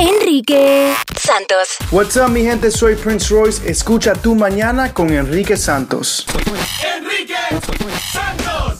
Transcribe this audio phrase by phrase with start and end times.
[0.00, 1.76] Enrique Santos.
[1.90, 2.70] What's up, mi gente?
[2.70, 3.60] Soy Prince Royce.
[3.68, 6.24] Escucha tu mañana con Enrique Santos.
[6.96, 7.34] Enrique
[8.10, 8.78] Santos.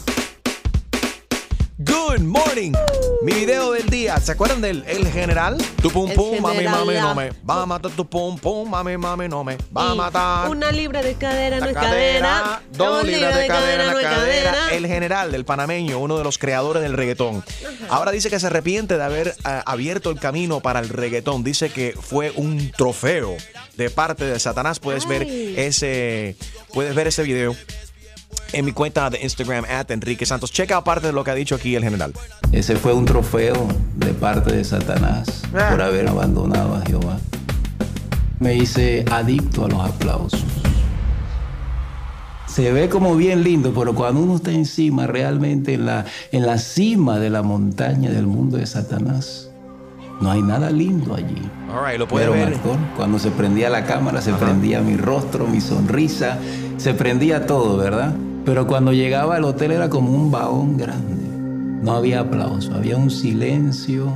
[1.77, 2.73] Good morning.
[3.21, 3.85] Mi video del
[4.19, 5.57] ¿Se acuerdan del el general?
[5.81, 7.31] Tu pum El pum, mami, general, mami, no me.
[7.49, 9.57] Va a matar tu pum pum, mami, mami, no me.
[9.75, 10.49] Va a Y matar.
[10.49, 12.61] Una libra de cadera no La es cadera.
[12.73, 14.51] dos libras de cadera, no la es cadera.
[14.51, 14.75] cadera.
[14.75, 17.43] El general del panameño, uno de los creadores del reggaetón.
[17.89, 21.43] Ahora dice que se arrepiente de haber ah, abierto el camino para el reggaetón.
[21.43, 23.35] Dice que fue un trofeo
[23.77, 24.79] de parte de Satanás.
[24.79, 25.55] Puedes ver Ay.
[25.57, 26.35] ese,
[26.73, 27.55] puedes ver ese video
[28.53, 30.51] en mi cuenta de Instagram at Enrique Santos.
[30.51, 32.13] Checa aparte de lo que ha dicho aquí el general.
[32.51, 37.19] Ese fue un trofeo de parte de Satanás por haber abandonado a Jehová.
[38.39, 40.43] Me hice adicto a los aplausos.
[42.47, 46.57] Se ve como bien lindo, pero cuando uno está encima, realmente en la, en la
[46.57, 49.50] cima de la montaña del mundo de Satanás,
[50.21, 51.49] no hay nada lindo allí.
[51.69, 52.51] All right, lo puedes Pero ver.
[52.51, 56.37] Marcón, cuando se prendía la cámara, se prendía mi rostro, mi sonrisa,
[56.77, 58.13] se prendía todo, ¿verdad?
[58.45, 61.21] Pero cuando llegaba al hotel era como un vagón grande.
[61.83, 64.15] No había aplauso, había un silencio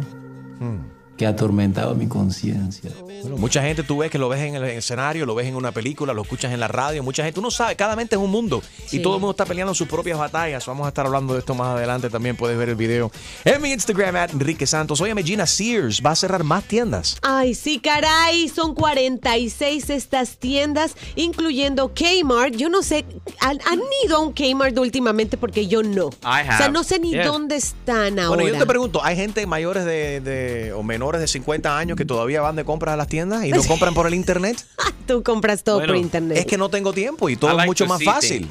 [1.18, 2.92] que atormentaba mi conciencia.
[3.02, 5.72] Bueno, mucha gente tú ves que lo ves en el escenario, lo ves en una
[5.72, 8.62] película, lo escuchas en la radio, mucha gente, uno sabe, cada mente es un mundo
[8.92, 10.66] y todo el mundo está peleando sus propias batallas.
[10.66, 13.12] Vamos a estar hablando de esto más adelante, también puedes ver el video
[13.46, 15.00] en mi Instagram, at Enrique Santos.
[15.02, 17.18] Óyeme, Gina Sears va a cerrar más tiendas.
[17.22, 22.56] Ay, sí, caray, son 46 estas tiendas, incluyendo Kmart.
[22.56, 23.06] Yo no sé,
[23.40, 25.38] ¿han, han ido a un Kmart últimamente?
[25.38, 26.10] Porque yo no.
[26.24, 27.26] I O sea, no sé ni Yes.
[27.26, 28.36] dónde están ahora.
[28.36, 32.06] Bueno, yo te pregunto, ¿hay gente mayores de, de- o menores de 50 años que
[32.06, 34.64] todavía van de compras a las tiendas y no compran por el internet?
[35.08, 36.38] Tú compras todo Bueno, por internet.
[36.38, 38.50] Es que no tengo tiempo y todo I es mucho más fácil.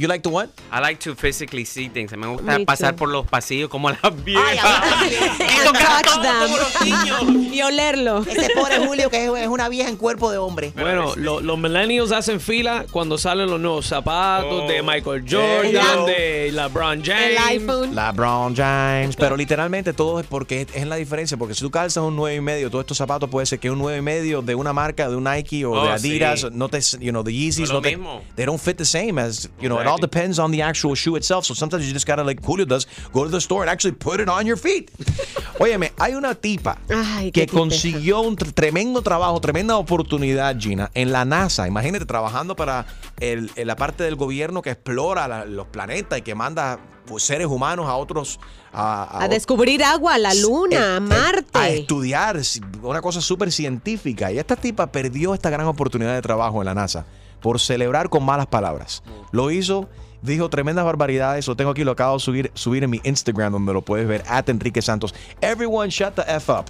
[0.00, 0.48] You like to what?
[0.72, 2.10] I like to physically see things.
[2.16, 2.96] Me gusta Me pasar too.
[3.00, 4.58] por los pasillos como las viejas.
[5.64, 6.40] Tocar touch todo them.
[6.42, 7.52] como los niños.
[7.54, 8.22] y olerlo.
[8.26, 10.72] Ese pobre Julio que es, una vieja en cuerpo de hombre.
[10.74, 14.66] Bueno, lo- los millennials hacen fila cuando salen los nuevos zapatos Oh.
[14.66, 17.30] de Michael Jordan, de LeBron James.
[17.32, 17.94] El iPhone.
[17.94, 19.16] LeBron James.
[19.16, 21.36] Pero literalmente todo es porque es, la diferencia.
[21.36, 23.78] Porque si tú calzas un 9 y medio, todos estos zapatos puede ser que un
[23.78, 26.46] 9 y medio de una marca, de un Nike o de Oh, Adidas, sí.
[26.52, 28.22] no te, you know, the Yeezys, No no, te, mismo.
[28.36, 31.44] they don't fit the same as, you know, all depends on the actual shoe itself.
[31.44, 34.20] So sometimes you just gotta, like Julio does, go to the store and actually put
[34.20, 34.90] it on your feet.
[35.58, 41.12] Óyeme, hay una tipa Ay, que consiguió un tr- tremendo trabajo, tremenda oportunidad, Gina, en
[41.12, 41.66] la NASA.
[41.68, 42.86] Imagínate trabajando para
[43.20, 47.24] el- en la parte del gobierno que explora la- los planetas y que manda pues,
[47.24, 48.38] seres humanos a otros.
[48.72, 51.58] A, A descubrir agua, a la luna, eh, a eh, Marte.
[51.58, 52.40] A estudiar
[52.82, 54.30] una cosa súper científica.
[54.30, 57.04] Y esta tipa perdió esta gran oportunidad de trabajo en la NASA
[57.40, 59.02] por celebrar con malas palabras.
[59.32, 59.88] Lo hizo,
[60.22, 61.46] dijo tremendas barbaridades.
[61.46, 64.22] Lo tengo aquí, lo acabo de subir, subir en mi Instagram, donde lo puedes ver,
[64.28, 65.14] at Enrique Santos.
[65.40, 66.66] Everyone shut the F up.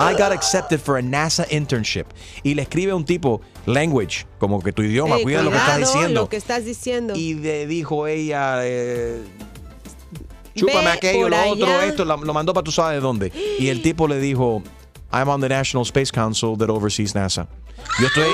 [0.00, 2.06] I got accepted for a NASA internship.
[2.44, 5.56] Y le escribe a un tipo, language, como que tu idioma, Eh, cuida lo que
[5.56, 6.20] estás diciendo.
[6.20, 7.14] Lo que estás diciendo.
[7.16, 9.20] Y le dijo ella, eh,
[10.54, 13.32] chúpame Ve aquello, lo otro, esto, lo, lo mandó para tú sabes de dónde.
[13.58, 14.62] Y el tipo le dijo,
[15.12, 17.48] I'm on the National Space Council that oversees NASA.
[17.98, 18.28] Yo estoy...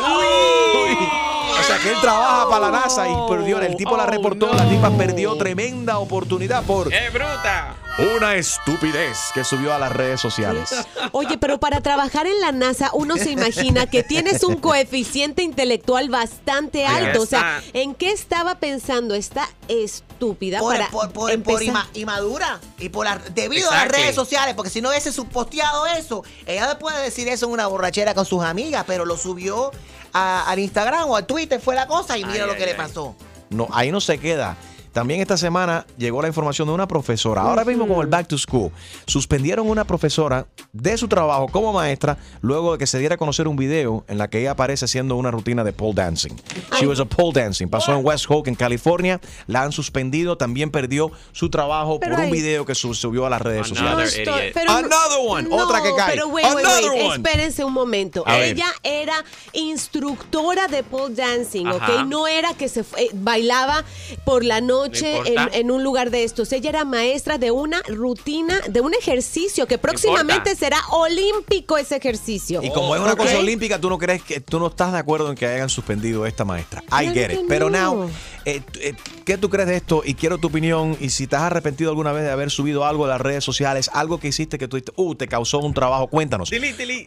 [1.85, 3.61] Que él trabaja para la NASA y perdió.
[3.61, 4.55] El tipo la Oh, reportó, no.
[4.55, 7.75] la tipa perdió tremenda oportunidad por ¡Qué bruta!
[7.99, 10.71] Una estupidez que subió a las redes sociales.
[11.13, 16.09] Oye, pero para trabajar en la NASA uno se imagina que tienes un coeficiente intelectual
[16.09, 17.23] bastante alto.
[17.23, 17.63] O sea.
[17.73, 23.05] ¿en qué estaba pensando esta estúpida Por, para por, por, por ima- inmadura y por
[23.07, 27.29] la- debido a las redes sociales, porque si no hubiese posteado eso, ella puede decir
[27.29, 29.71] eso en una borrachera con sus amigas, pero lo subió
[30.13, 32.65] a- al Instagram o al Twitter, fue la cosa, y mira Ay, lo ay, que
[32.67, 32.77] le ay.
[32.77, 33.15] pasó.
[33.51, 34.57] No, ahí no se queda.
[34.95, 37.43] También esta semana llegó la información de una profesora.
[37.43, 38.71] Ahora mismo con el Back to School,
[39.07, 43.49] suspendieron una profesora de su trabajo como maestra luego de que se diera a conocer
[43.49, 46.35] un video en la que ella aparece haciendo una rutina de pole dancing.
[46.79, 47.67] She was a pole dancing.
[47.69, 49.21] Pasó en West Hook, en California.
[49.49, 50.37] La han suspendido.
[50.39, 54.57] También perdió su trabajo por un video que su- subió a las redes Another sociales.
[54.69, 56.13] Another one, otra que cae.
[56.15, 57.17] Pero wait, Another wait, one.
[57.17, 58.23] espérense un momento.
[58.27, 58.53] A ver.
[58.55, 61.83] Ella era instructora de pole dancing, ¿ok?
[61.83, 62.05] Ajá.
[62.05, 63.85] No era que se fue- eh, bailaba
[64.25, 66.53] por la noche No en, un lugar de estos.
[66.53, 72.63] Ella era maestra de una rutina, de un ejercicio que próximamente será olímpico ese ejercicio.
[72.63, 75.31] Y como es una cosa olímpica, tú no crees que tú no estás de acuerdo
[75.31, 76.83] en que hayan suspendido a esta maestra.
[76.87, 77.41] I Claro get it.
[77.41, 77.95] que Pero no.
[77.95, 78.11] now,
[78.45, 78.95] eh, eh,
[79.25, 80.03] ¿qué tú crees de esto?
[80.05, 80.97] Y quiero tu opinión.
[81.01, 83.91] Y si te has arrepentido alguna vez de haber subido algo a las redes sociales,
[83.93, 86.51] algo que hiciste que tú dijiste, uh, te causó un trabajo, cuéntanos.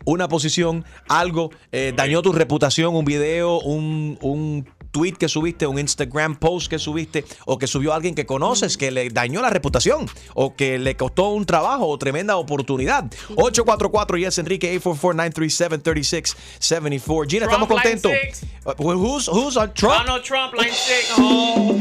[0.05, 5.79] Una posición, algo, eh, dañó tu reputación, un video, un, un tweet que subiste, un
[5.79, 10.09] Instagram post que subiste, o que subió alguien que conoces que le dañó la reputación,
[10.33, 13.05] o que le costó un trabajo o tremenda oportunidad.
[13.35, 17.29] 844 Yes Enrique 844-937-3674.
[17.29, 18.11] Gina, estamos Trump, contentos.
[18.21, 18.41] six.
[18.65, 20.05] Uh, well, who's, who's on Trump?
[20.05, 21.11] Donald Trump, line six.
[21.17, 21.77] Oh.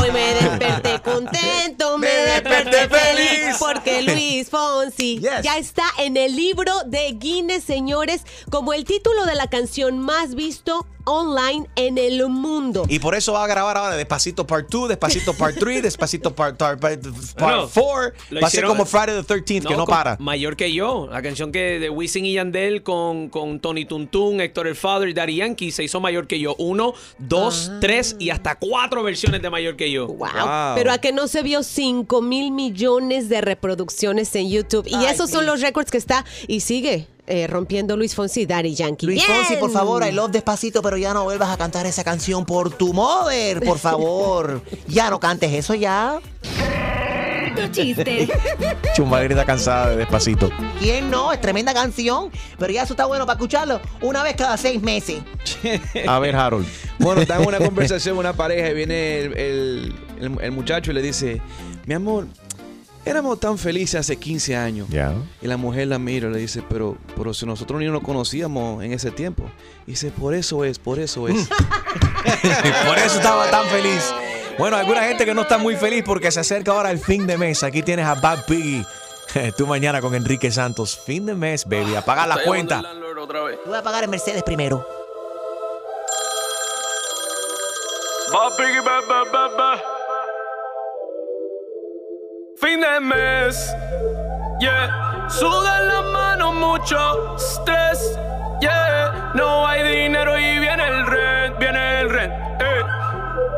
[0.00, 3.56] Hoy me desperté contento, me Me desperté desperté feliz feliz.
[3.58, 5.42] porque Luis Fonsi Yes.
[5.42, 10.34] ya está en el libro de Guinness, señores, como el título de la canción más
[10.34, 12.84] visto online en el mundo.
[12.88, 16.56] Y por eso va a grabar ahora Despacito Part 2, Despacito Part 3, Despacito Part
[16.58, 16.78] 4,
[17.38, 17.68] Bueno,
[18.30, 20.16] lo Va a ser como Friday the 13th, que no para.
[20.18, 21.08] Mayor que yo.
[21.10, 25.14] La canción que de Wisin y Yandel con, con Tony Tuntun, Héctor el Father y
[25.14, 26.54] Daddy Yankee se hizo mayor que yo.
[26.58, 30.06] Uno, dos, tres y hasta cuatro versiones de mayor que yo.
[30.06, 30.18] Wow.
[30.18, 30.74] Wow.
[30.74, 34.86] Pero a que no se vio 5 mil millones de reproducciones en YouTube.
[34.86, 38.46] Y Ay, esos son los récords que está y sigue eh, rompiendo Luis Fonsi y
[38.46, 39.06] Daddy Yankee.
[39.06, 39.38] Luis Bien.
[39.38, 42.70] Fonsi, por favor, I love despacito, pero ya no vuelvas a cantar esa canción por
[42.70, 44.60] tu mother, por favor.
[44.88, 46.18] ya no cantes eso ya.
[47.56, 48.28] Tu chiste.
[48.94, 50.50] Chumbagri está cansada de Despacito.
[50.78, 51.32] ¿Quién no?
[51.32, 55.18] Es tremenda canción, pero ya eso está bueno para escucharlo una vez cada seis meses.
[56.06, 56.66] A ver, Harold.
[56.98, 60.94] Bueno, está en una conversación una pareja y viene el, el- el- el muchacho y
[60.94, 61.40] le dice,
[61.86, 62.26] mi amor,
[63.04, 64.88] éramos tan felices hace 15 años.
[64.90, 65.14] Ya.
[65.40, 68.82] Y la mujer la mira y le dice, pero, pero si nosotros ni nos conocíamos
[68.84, 69.50] en ese tiempo.
[69.86, 71.48] Y dice, por eso es, por eso es.
[72.86, 74.12] Por eso estaba tan feliz.
[74.58, 77.38] Bueno, alguna gente que no está muy feliz porque se acerca ahora el fin de
[77.38, 77.62] mes.
[77.62, 78.84] Aquí tienes a Bad Piggy.
[79.56, 80.98] Tú mañana con Enrique Santos.
[80.98, 81.94] Fin de mes, baby.
[81.94, 82.82] A pagar la cuenta.
[83.66, 84.86] Voy a pagar el Mercedes primero.
[92.60, 93.74] Fin de mes,
[94.60, 95.26] yeah.
[95.30, 98.18] Sudan las manos mucho estrés,
[98.60, 99.32] yeah.
[99.34, 102.84] No hay dinero y viene el rent, viene el rent, eh.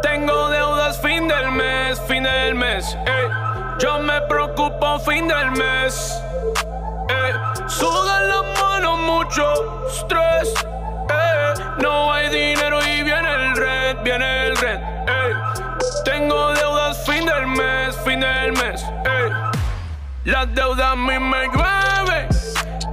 [0.02, 3.28] Tengo deudas fin del mes, fin del mes, eh.
[3.80, 6.22] Yo me preocupo fin del mes,
[7.08, 7.32] eh.
[7.66, 10.54] Sudan las manos mucho estrés,
[11.10, 11.54] eh.
[11.78, 15.34] No hay dinero y viene el rent, viene el rent, eh.
[16.04, 16.51] Tengo
[17.34, 18.84] del mes, fin del mes.
[20.24, 22.28] Las deudas a mí me llueve.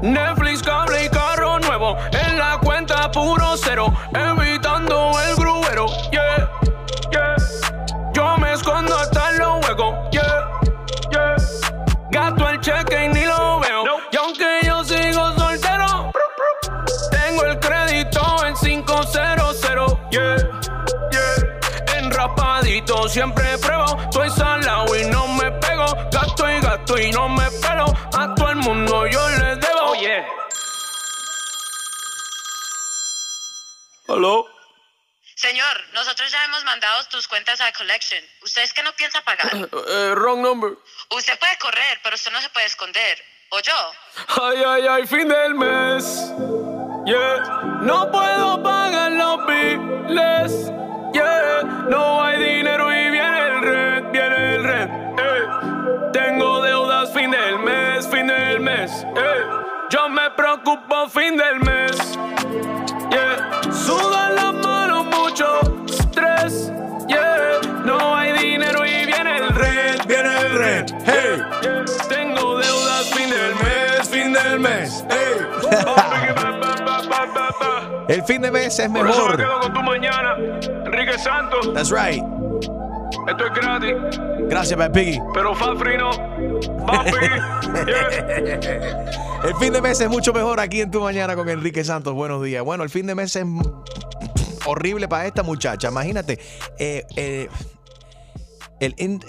[0.02, 1.98] Netflix, cable y carro nuevo.
[2.12, 3.94] En la cuenta puro cero.
[4.14, 5.49] Evitando el gruero.
[22.70, 24.12] Rapadito siempre pruebo.
[24.12, 25.86] Soy salado y no me pego.
[26.12, 27.86] Gasto y gasto y no me pelo.
[28.18, 29.92] A todo el mundo yo le debo.
[29.92, 30.26] Oye.
[34.08, 34.48] ¿Aló?
[35.36, 38.22] Señor, nosotros ya hemos mandado tus cuentas a Collection.
[38.44, 39.50] ¿Usted es que no piensa pagar?
[39.88, 40.72] Eh, wrong number.
[41.12, 43.24] Usted puede correr, pero usted no se puede esconder.
[43.52, 43.92] ¿O yo?
[44.42, 46.32] Ay, ay, ay, fin del mes.
[47.06, 47.80] Yeah.
[47.82, 48.79] No puedo pagar
[60.70, 61.98] preocupo fin del mes.
[63.10, 63.62] Yeah.
[63.72, 66.72] Sudan las manos mucho estrés.
[67.08, 67.60] Yeah.
[67.86, 70.92] No hay dinero y viene el rent, viene el rent.
[71.06, 71.42] Hey.
[71.62, 71.86] Yeah.
[72.08, 75.04] Tengo deudas fin del mes, fin del mes.
[75.10, 75.46] Hey.
[78.08, 79.38] El fin de mes es Por eso me mejor.
[79.38, 80.36] quedo con tu mañana,
[80.84, 81.72] Enrique Santos.
[81.76, 82.24] That's right.
[83.30, 83.96] Esto es gratis,
[84.50, 85.20] Gracias, Bad Piggy.
[85.34, 86.12] pero Fafri no.
[87.86, 88.10] Yeah.
[89.44, 92.14] El fin de mes es mucho mejor aquí en Tu Mañana con Enrique Santos.
[92.14, 92.64] Buenos días.
[92.64, 93.46] Bueno, el fin de mes es
[94.66, 95.90] horrible para esta muchacha.
[95.90, 96.40] Imagínate,
[96.78, 97.48] eh, eh,
[98.80, 99.20] el, eh,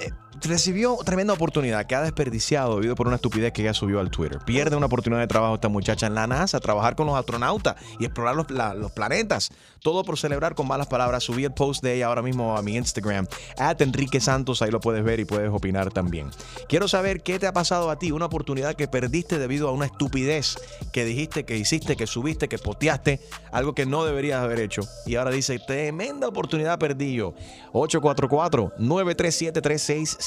[0.43, 4.39] recibió tremenda oportunidad que ha desperdiciado debido por una estupidez que ella subió al Twitter.
[4.45, 8.05] Pierde una oportunidad de trabajo esta muchacha en la NASA, trabajar con los astronautas y
[8.05, 9.51] explorar los, los planetas.
[9.83, 11.25] Todo por celebrar con malas palabras.
[11.25, 13.27] Subí el post de ella ahora mismo a mi Instagram,
[13.59, 16.31] at Enrique Santos, ahí lo puedes ver y puedes opinar también.
[16.69, 19.87] Quiero saber qué te ha pasado a ti, una oportunidad que perdiste debido a una
[19.87, 20.57] estupidez
[20.93, 23.21] que dijiste, que hiciste, que subiste, que posteaste,
[23.53, 24.83] algo que no deberías haber hecho.
[25.07, 27.35] Y ahora dice, tremenda oportunidad perdí yo.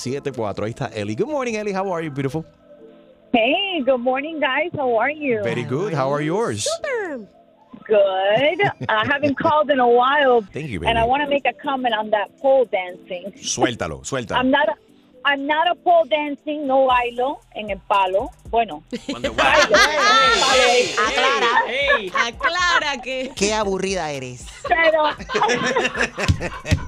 [0.09, 0.63] 844-937-3674.
[0.63, 1.15] Ahí está Ellie.
[1.15, 1.73] Good morning, Ellie.
[1.73, 2.45] How are you, beautiful?
[3.33, 4.69] Hey, good morning, guys.
[4.75, 5.41] How are you?
[5.43, 5.93] Very good.
[5.93, 6.67] How are yours?
[6.77, 7.27] Super.
[7.87, 8.59] Good.
[8.87, 11.93] I haven't called in a while, Thank you, and I want to make a comment
[11.95, 13.33] on that pole dancing.
[13.35, 14.37] Suéltalo, suéltalo.
[14.39, 14.69] I'm not.
[14.69, 14.75] A,
[15.25, 18.29] I'm not a pole dancing, no bailo en el palo.
[18.49, 19.75] Bueno, bailo,
[21.07, 23.31] Aclara, aclara, ¿Para qué?
[23.35, 24.45] Qué aburrida eres.
[24.67, 25.03] Pero,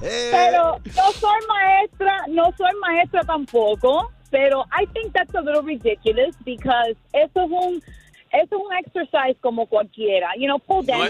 [0.00, 6.36] pero no soy maestra, no soy maestra tampoco, pero I think that's a little ridiculous
[6.44, 7.82] because eso es un
[8.42, 11.00] es un exercise como cualquiera, you know, pull down.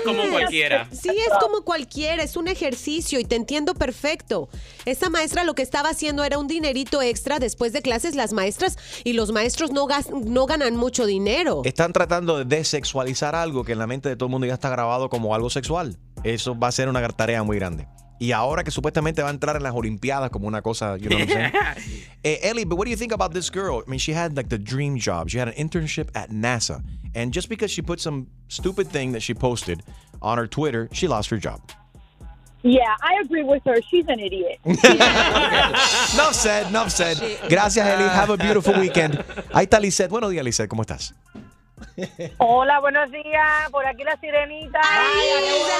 [0.92, 4.48] Sí, es como cualquiera, es un ejercicio y te entiendo perfecto.
[4.84, 8.14] Esa maestra lo que estaba haciendo era un dinerito extra después de clases.
[8.14, 11.62] Las maestras y los maestros no, gas- no ganan mucho dinero.
[11.64, 14.70] Están tratando de desexualizar algo que en la mente de todo el mundo ya está
[14.70, 15.96] grabado como algo sexual.
[16.24, 17.86] Eso va a ser una tarea muy grande.
[18.18, 21.18] Y ahora que supuestamente va a entrar en las Olimpiadas como una cosa, you know
[21.18, 21.52] what I'm saying?
[22.24, 23.82] Eh, Ellie, but what do you think about this girl?
[23.86, 25.28] I mean, she had like the dream job.
[25.28, 26.82] She had an internship at NASA.
[27.14, 29.82] And just because she put some stupid thing that she posted
[30.20, 31.60] on her Twitter, she lost her job.
[32.62, 33.80] Yeah, I agree with her.
[33.90, 34.58] She's an idiot.
[34.64, 37.16] Enough said, enough said.
[37.48, 38.08] Gracias, Ellie.
[38.08, 39.22] Have a beautiful weekend.
[39.54, 40.10] Ahí está Lizette.
[40.10, 40.68] Buenos días, Lizette.
[40.68, 41.14] ¿Cómo estás?
[42.38, 43.70] Hola, buenos días.
[43.70, 44.80] Por aquí la sirenita.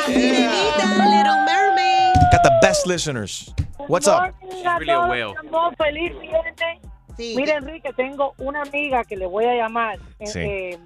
[0.09, 2.15] Little Mermaid.
[2.33, 3.53] Got the best listeners.
[3.89, 4.33] What's up?
[4.79, 5.35] really a whale.
[5.79, 6.81] Feliz viernes.
[7.19, 9.99] Mira, Enrique, tengo una amiga que le voy a llamar.
[10.19, 10.39] eh, Sí.
[10.41, 10.79] eh,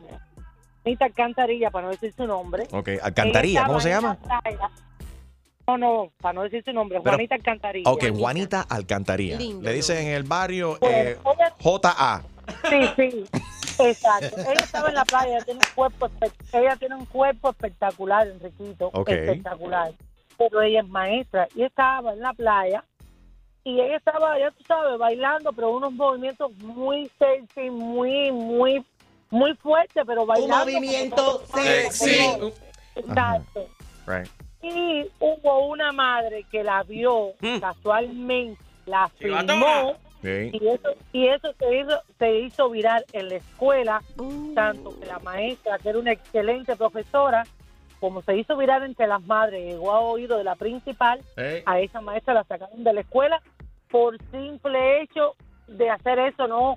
[0.84, 2.66] Anita Alcantarilla, para no decir su nombre.
[2.72, 4.16] Ok, Alcantarilla, ¿cómo se llama?
[4.28, 4.70] la.
[5.66, 6.98] No, no, para no decir su nombre.
[7.00, 7.90] Pero- Juanita Alcantarilla.
[7.90, 9.36] Ok, Juanita Alcantarilla.
[9.38, 11.18] Lindo Le dicen en el barrio Pues, eh,
[11.62, 12.22] JA.
[12.68, 13.24] Sí, sí,
[13.86, 14.36] exacto.
[14.38, 16.10] Ella estaba en la playa, ella tiene un cuerpo,
[16.52, 19.08] ella tiene un cuerpo espectacular, Enriquito, Ok.
[19.10, 19.92] espectacular.
[20.38, 22.84] Pero ella es maestra y estaba en la playa
[23.64, 28.84] y ella estaba, ya tú sabes, bailando, pero unos movimientos muy sexy, muy, muy,
[29.30, 30.54] muy fuertes, pero bailando.
[30.64, 32.18] como movimiento sexy.
[32.38, 32.52] como-
[32.96, 33.66] Exacto.
[34.06, 34.28] Right.
[34.62, 39.94] Y hubo una madre que la vio casualmente, la filmó.
[40.22, 40.50] Sí.
[40.52, 44.02] Y eso, y eso se, hizo, se hizo viral en la escuela,
[44.54, 47.44] tanto que la maestra, que era una excelente profesora,
[48.00, 51.20] como se hizo viral entre las madres, llegó a oído de la principal,
[51.64, 53.40] a esa maestra la sacaron de la escuela
[53.90, 55.34] por simple hecho
[55.68, 56.76] de hacer eso, no,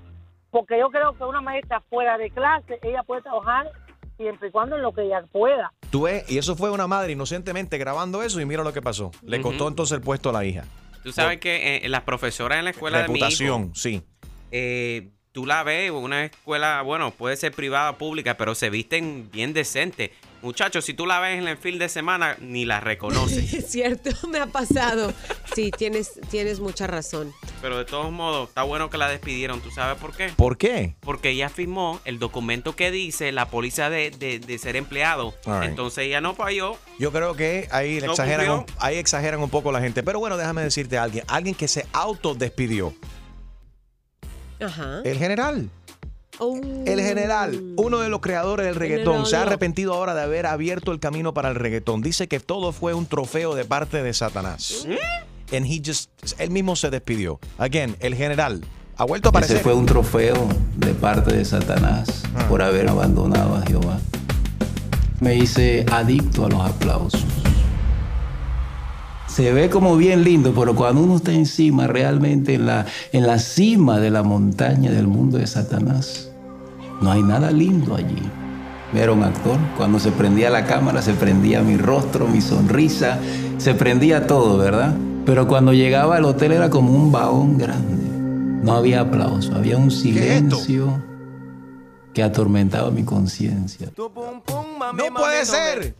[0.51, 3.71] porque yo creo que una maestra fuera de clase, ella puede trabajar
[4.17, 5.73] siempre y cuando en lo que ella pueda.
[5.89, 9.11] Tú ves, y eso fue una madre inocentemente grabando eso y mira lo que pasó.
[9.23, 10.65] Le costó entonces el puesto a la hija.
[11.03, 14.03] Tú sabes que eh, las profesoras en la escuela de mi Reputación, hijo, sí.
[14.51, 19.29] eh, tú la ves, una escuela, bueno, puede ser privada o pública, pero se visten
[19.31, 20.13] bien decente.
[20.43, 23.53] Muchachos, si tú la ves en el fin de semana, ni la reconoces.
[23.53, 25.13] Es cierto, me ha pasado.
[25.55, 27.31] Sí, tienes, tienes mucha razón.
[27.61, 29.61] pero de todos modos, está bueno que la despidieron.
[29.61, 30.29] ¿Tú sabes por qué?
[30.35, 30.95] ¿Por qué?
[30.99, 35.33] Porque ella firmó el documento que dice la póliza de, de- de ser empleado.
[35.45, 35.63] Right.
[35.69, 36.77] Entonces ella no falló.
[36.99, 40.03] Yo creo que ahí No exageran, un, ahí exageran un poco la gente.
[40.03, 41.23] Pero bueno, déjame decirte a alguien.
[41.29, 42.93] Alguien que se autodespidió.
[44.63, 45.01] Ajá.
[45.03, 45.69] El general.
[46.39, 46.59] Oh.
[46.85, 50.91] El general, uno de los creadores del reggaetón, se ha arrepentido ahora de haber abierto
[50.91, 52.01] el camino para el reggaetón.
[52.01, 54.87] Dice que todo fue un trofeo de parte de Satanás.
[55.51, 57.39] And he just, él mismo se despidió.
[57.59, 58.61] Again, el general
[58.97, 59.59] ha vuelto a Ese aparecer.
[59.61, 63.99] fue un trofeo de parte de Satanás por haber abandonado a Jehová.
[65.19, 67.23] Me hice adicto a los aplausos.
[69.33, 73.39] Se ve como bien lindo, pero cuando uno está encima, realmente en la, en la
[73.39, 76.29] cima de la montaña del mundo de Satanás,
[77.01, 78.21] no hay nada lindo allí.
[78.93, 79.57] Era un actor.
[79.75, 83.17] Cuando se prendía la cámara, se prendía mi rostro, mi sonrisa,
[83.57, 84.93] se prendía todo, ¿verdad?
[85.25, 88.05] Pero cuando llegaba al hotel era como un vagón grande.
[88.61, 91.01] No había aplauso, había un silencio
[92.13, 93.89] que atormentaba mi conciencia.
[93.97, 95.95] No puede ser.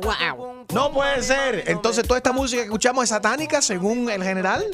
[0.00, 0.66] Wow.
[0.72, 1.64] No puede ser.
[1.66, 4.64] Entonces, toda esta música que escuchamos es satánica, según el general.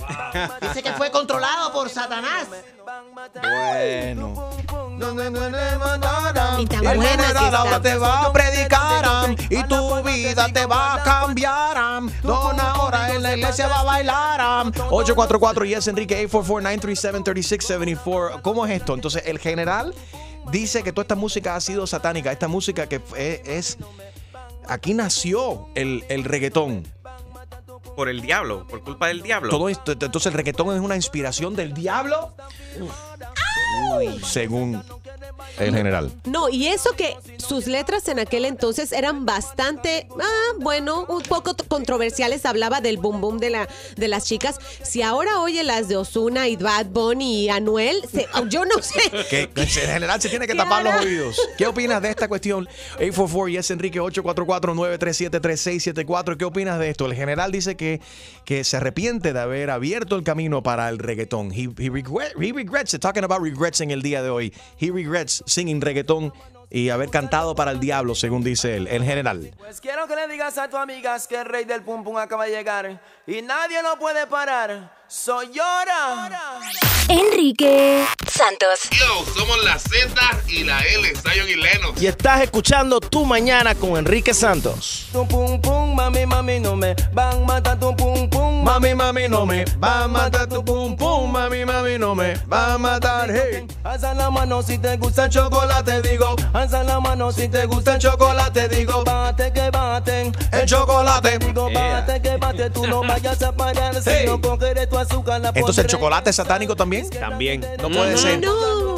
[0.60, 2.48] Dice que fue controlado por Satanás.
[3.40, 4.50] Bueno.
[6.58, 7.82] Y tan El buena que general ahora está.
[7.82, 11.76] te va a predicar y tu vida te va a cambiar.
[11.76, 12.10] am.
[12.22, 14.40] Dona ahora en la iglesia va a bailar.
[14.40, 14.72] am.
[14.90, 18.42] 844 Yes Enrique 844-937-3674.
[18.42, 18.94] ¿Cómo es esto?
[18.94, 19.94] Entonces, el general
[20.50, 22.32] dice que toda esta música ha sido satánica.
[22.32, 23.76] Esta música que fue- es.
[24.68, 26.86] Aquí nació el, el reggaetón.
[27.96, 29.50] Por el diablo, por culpa del diablo.
[29.50, 32.31] Todo esto, entonces el reggaetón es una inspiración del diablo.
[34.24, 34.82] Según
[35.58, 36.12] el general.
[36.24, 41.54] No, y eso que sus letras en aquel entonces eran bastante, ah, bueno, un poco
[41.68, 42.44] controversiales.
[42.46, 44.58] Hablaba del boom boom de, la, de las chicas.
[44.82, 49.00] Si ahora oye las de Osuna y Bad Bunny y Anuel, se- yo no sé.
[49.30, 51.36] Que general se tiene que tapar los oídos.
[51.58, 52.68] ¿Qué opinas de esta cuestión?
[52.98, 56.36] 844 Yes Enrique 844-937-3674.
[56.36, 57.06] ¿Qué opinas de esto?
[57.06, 58.00] El general dice que,
[58.44, 61.52] que se arrepiente de haber abierto el camino para el reggaetón.
[61.52, 63.00] He, he regret- he regrets it.
[63.00, 64.52] Talking about regrets en el día de hoy.
[64.80, 66.32] He regrets singing reggaetón
[66.72, 69.52] y haber cantado para el diablo, según dice él, en general.
[69.58, 72.46] Pues quiero que le digas a tus amigas que el rey del pum pum acaba
[72.46, 75.01] de llegar y nadie lo puede parar.
[75.12, 76.30] Soy llora.
[77.06, 78.88] Enrique Santos.
[78.92, 80.08] Yo, somos la Z
[80.48, 82.00] y la L, Zion y Lennox.
[82.00, 85.08] Y estás escuchando Tu Mañana con Enrique Santos.
[85.12, 88.64] Tu pum pum, mami, mami, no me van a matar tu pum pum.
[88.64, 91.30] Mami, mami, no me va a matar tu pum pum.
[91.30, 93.30] Mami, mami, no me va a matar.
[93.30, 93.66] Hey.
[93.84, 96.36] Alza la mano si te gusta el chocolate, digo.
[96.54, 99.04] Alza la mano si te gusta el chocolate, digo.
[99.04, 100.34] Bate que baten.
[100.52, 101.38] El chocolate.
[101.38, 102.70] Digo, bate que bate.
[102.70, 104.96] Tú no vayas a parar si no cogeré tu
[105.60, 107.08] Entonces el chocolate es satánico también.
[107.10, 107.60] También.
[107.80, 108.40] No puede ser.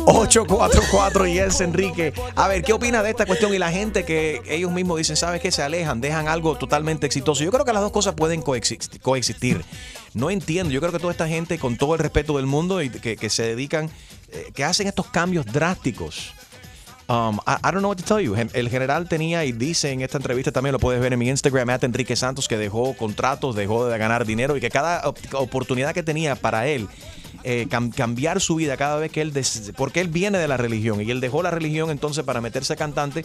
[0.07, 2.13] 844 y es Enrique.
[2.37, 3.55] A ver, ¿qué opina de esta cuestión?
[3.55, 5.51] Y la gente que ellos mismos dicen, ¿sabes qué?
[5.51, 7.43] Se alejan, dejan algo totalmente exitoso.
[7.43, 9.65] Yo creo que las dos cosas pueden coexist- coexistir.
[10.13, 10.73] No entiendo.
[10.73, 13.31] Yo creo que toda esta gente, con todo el respeto del mundo, y que, que
[13.31, 13.91] se dedican,
[14.31, 16.35] eh, que hacen estos cambios drásticos.
[17.07, 18.35] Um, I, I don't know what to tell you.
[18.35, 21.69] El general tenía y dice en esta entrevista también lo puedes ver en mi Instagram,
[21.71, 25.93] at Enrique Santos, que dejó contratos, dejó de ganar dinero y que cada op- oportunidad
[25.93, 26.89] que tenía para él
[27.43, 29.35] eh, cam- cambiar su vida cada vez que él
[29.77, 33.23] porque él viene de la religión y él dejó la religión entonces para meterse cantante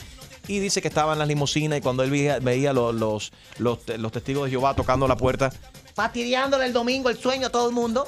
[0.49, 2.09] y dice que estaba en las limusinas y cuando él
[2.41, 3.31] veía, los, los,
[3.97, 5.53] los testigos de Jehová tocando la puerta,
[5.95, 8.07] Fastidiándole el domingo el sueño a todo el mundo.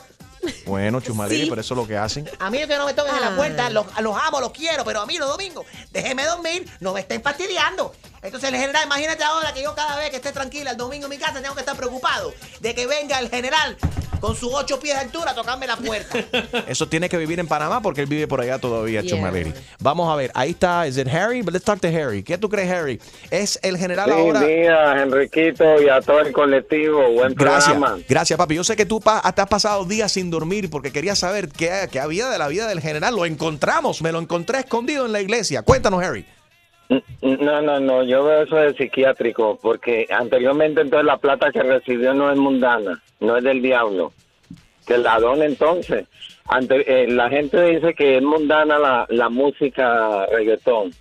[0.66, 1.50] Bueno, chumaleri, Sí.
[1.50, 2.30] pero eso es lo que hacen.
[2.40, 3.36] A mí que no me toquen en la Ah.
[3.36, 7.02] puerta, los, los amo, los quiero, pero a mí los domingos, déjeme dormir, no me
[7.02, 7.94] estén fastidiando.
[8.22, 11.10] Entonces el general, imagínate ahora que yo cada vez que esté tranquila el domingo en
[11.10, 13.78] mi casa tengo que estar preocupado de que venga el general
[14.22, 16.18] con sus ocho pies de altura tocarme la puerta.
[16.68, 19.10] Eso tiene que vivir en Panamá porque él vive por allá todavía, Yeah.
[19.18, 19.54] Chumaleri.
[19.80, 21.42] Vamos a ver, ahí está, ¿es it Harry?
[21.42, 22.24] But let's talk to Harry.
[22.24, 23.02] ¿Qué tú crees, Harry?
[23.32, 24.40] Es el general Sí, ahora.
[24.42, 27.12] días, Enriquito y a todo el colectivo.
[27.14, 28.00] Buen Gracias, programa.
[28.08, 28.56] gracias, papi.
[28.56, 31.90] Yo sé que tú pa- te has pasado días sin dormir porque quería saber qué,
[31.92, 33.16] qué había de la vida del general.
[33.16, 35.64] Lo encontramos, me lo encontré escondido en la iglesia.
[35.64, 36.26] Cuéntanos, Harry.
[37.22, 42.14] No, no, no, yo veo eso de psiquiátrico, porque anteriormente entonces la plata que recibió
[42.14, 44.12] no es mundana, no es del diablo.
[44.86, 46.06] Que la dona entonces.
[46.48, 50.92] Ante, eh, la gente dice que es mundana la, la música reggaetón.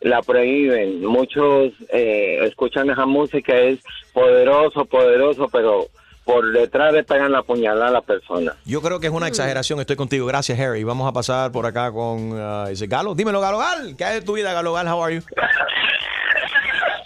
[0.00, 1.04] La prohíben.
[1.04, 3.80] Muchos eh, escuchan esa música, es
[4.12, 5.86] poderoso, poderoso, pero
[6.24, 8.54] por detrás le pegan la puñalada a la persona.
[8.64, 10.26] Yo creo que es una exageración, estoy contigo.
[10.26, 10.84] Gracias, Harry.
[10.84, 13.14] Vamos a pasar por acá con uh, ese Galo.
[13.14, 13.96] Dímelo, Galo Gal.
[13.96, 14.88] ¿Qué hay de tu vida, Galo Gal?
[14.88, 15.22] How are you?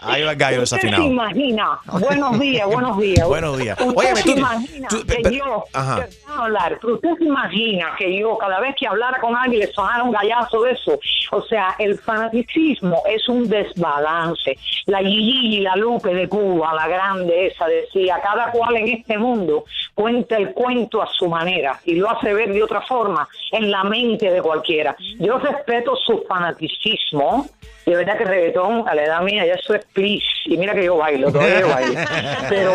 [0.07, 1.03] Ahí va el gallo Usted desafinado.
[1.05, 1.79] se imagina.
[2.01, 3.29] Buenos días, buenos días.
[3.29, 3.79] Buenos días.
[3.81, 6.07] Usted Óyeme, se tú- imagina tú- que pe- pe- yo, Ajá.
[6.37, 10.03] hablar, pero usted se imagina que yo cada vez que hablara con alguien le sonara
[10.03, 10.99] un gallazo de eso.
[11.33, 14.59] O sea, el fanaticismo es un desbalance.
[14.87, 19.19] La Gigi y la Lupe de Cuba, la grande esa, decía, cada cual en este
[19.19, 19.65] mundo
[19.95, 23.83] cuenta el cuento a su manera y lo hace ver de otra forma en la
[23.85, 24.95] mente de cualquiera.
[25.19, 27.47] Yo respeto su fanaticismo.
[27.87, 30.27] De verdad que reggaetón a la edad mía ya eso es please.
[30.47, 32.01] Y mira que yo bailo, todavía yo bailo.
[32.49, 32.73] Pero,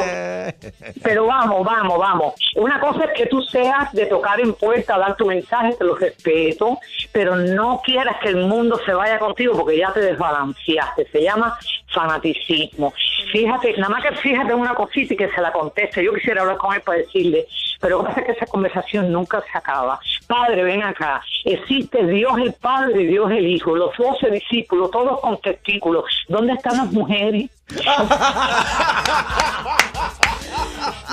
[1.03, 2.33] pero vamos, vamos, vamos.
[2.55, 5.95] Una cosa es que tú seas de tocar en puerta, dar tu mensaje, te lo
[5.95, 6.79] respeto,
[7.11, 11.05] pero no quieras que el mundo se vaya contigo porque ya te desbalanceaste.
[11.11, 11.57] Se llama
[11.93, 12.93] fanaticismo.
[13.31, 16.03] Fíjate, nada más que fíjate una cosita y que se la conteste.
[16.03, 17.47] Yo quisiera hablar con él para decirle,
[17.79, 19.99] pero lo que pasa es que esa conversación nunca se acaba.
[20.31, 21.21] Padre, ven acá.
[21.43, 26.05] Existe Dios el Padre Dios el Hijo, los doce discípulos, todos con testículos.
[26.29, 27.49] ¿Dónde están las mujeres?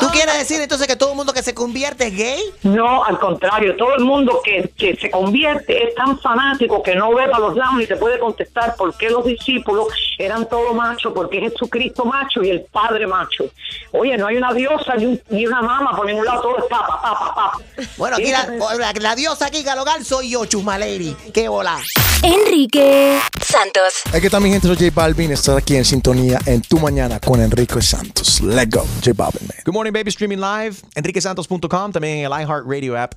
[0.00, 2.40] ¿Tú quieres decir entonces que todo el mundo que se convierte es gay?
[2.62, 7.14] No, al contrario, todo el mundo que, que se convierte es tan fanático que no
[7.14, 11.12] ve para los lados ni te puede contestar por qué los discípulos eran todos machos,
[11.14, 13.44] porque es Jesucristo macho y el Padre macho.
[13.92, 16.64] Oye, no hay una diosa ni, un- ni una mama por ningún lado, todo es
[16.64, 17.58] papa, papa, papa.
[17.96, 18.46] Bueno, aquí la,
[18.78, 21.16] la- la diosa aquí, Galogal, soy yo, Chusmaleri.
[21.32, 21.78] ¡Qué bola!
[22.22, 23.94] Enrique Santos.
[24.12, 25.32] Aquí está mi gente, soy J Balvin.
[25.32, 28.40] Estás aquí en sintonía en Tu Mañana con Enrique Santos.
[28.40, 29.56] Let's go, J Balvin, man.
[29.64, 30.08] Good morning, baby.
[30.08, 30.76] Streaming live.
[30.94, 33.14] EnriqueSantos.com, también en el iHeartRadio app.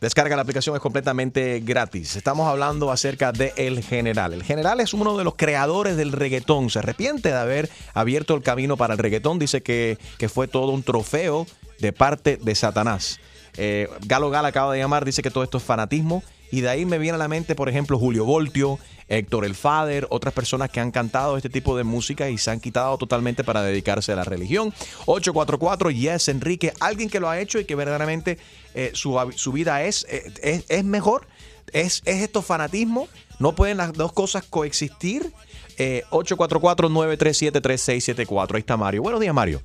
[0.00, 2.16] Descarga la aplicación, es completamente gratis.
[2.16, 4.34] Estamos hablando acerca de El General.
[4.34, 6.68] El General es uno de los creadores del reggaetón.
[6.68, 9.38] Se arrepiente de haber abierto el camino para el reggaetón.
[9.38, 11.46] Dice que, que fue todo un trofeo
[11.78, 13.20] de parte de Satanás.
[13.56, 16.22] Eh, Galo Gal acaba de llamar, dice que todo esto es fanatismo.
[16.50, 20.06] Y de ahí me viene a la mente, por ejemplo, Julio Voltio, Héctor El Fader,
[20.10, 23.62] otras personas que han cantado este tipo de música y se han quitado totalmente para
[23.62, 24.72] dedicarse a la religión.
[25.06, 28.38] 844 Yes Enrique, alguien que lo ha hecho y que verdaderamente
[28.74, 31.26] eh, su, su vida es, eh, es, es mejor.
[31.72, 33.08] ¿Es, ¿Es esto fanatismo?
[33.38, 35.32] ¿No pueden las dos cosas coexistir?
[35.78, 38.54] Eh, 844-937-3674.
[38.54, 39.02] Ahí está Mario.
[39.02, 39.60] Buenos días, Mario.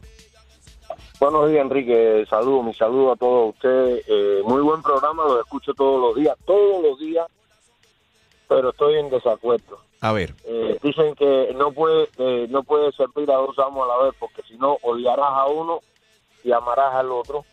[1.20, 2.26] Buenos días, Enrique.
[2.30, 4.04] Saludos, mi saludo a todos ustedes.
[4.08, 7.28] Eh, muy buen programa, lo escucho todos los días, todos los días.
[8.52, 9.80] Pero estoy en desacuerdo.
[10.02, 10.34] A ver.
[10.44, 14.14] Eh, dicen que no puede eh, no puede servir a dos amos a la vez
[14.20, 15.80] porque si no odiarás a uno
[16.44, 17.46] y amarás al otro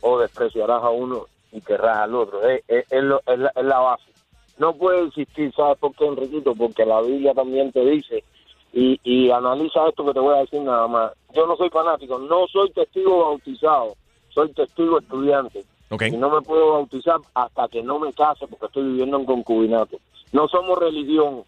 [0.00, 2.42] o despreciarás a uno y querrás al otro.
[2.48, 4.10] Es, es- es lo- es la, es la base.
[4.58, 6.52] No puede existir, ¿sabes por qué, Enriquito?
[6.56, 8.24] Porque la Biblia también te dice
[8.72, 11.12] y, y analiza esto que te voy a decir nada más.
[11.32, 13.94] Yo no soy fanático, no soy testigo bautizado,
[14.30, 15.64] soy testigo estudiante.
[15.90, 19.98] Y no me puedo bautizar hasta que no me case porque estoy viviendo en concubinato.
[20.32, 21.44] No somos religión,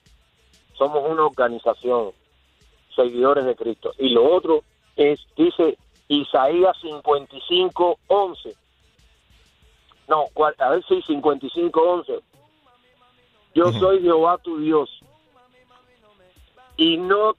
[0.74, 2.12] somos una organización,
[2.94, 3.92] seguidores de Cristo.
[3.98, 4.62] Y lo otro
[4.96, 8.54] es, dice Isaías 55, 11.
[10.08, 10.24] No,
[10.58, 12.20] a ver si 55, 11.
[13.54, 14.88] Yo soy Jehová tu Dios.
[16.76, 17.34] Y no,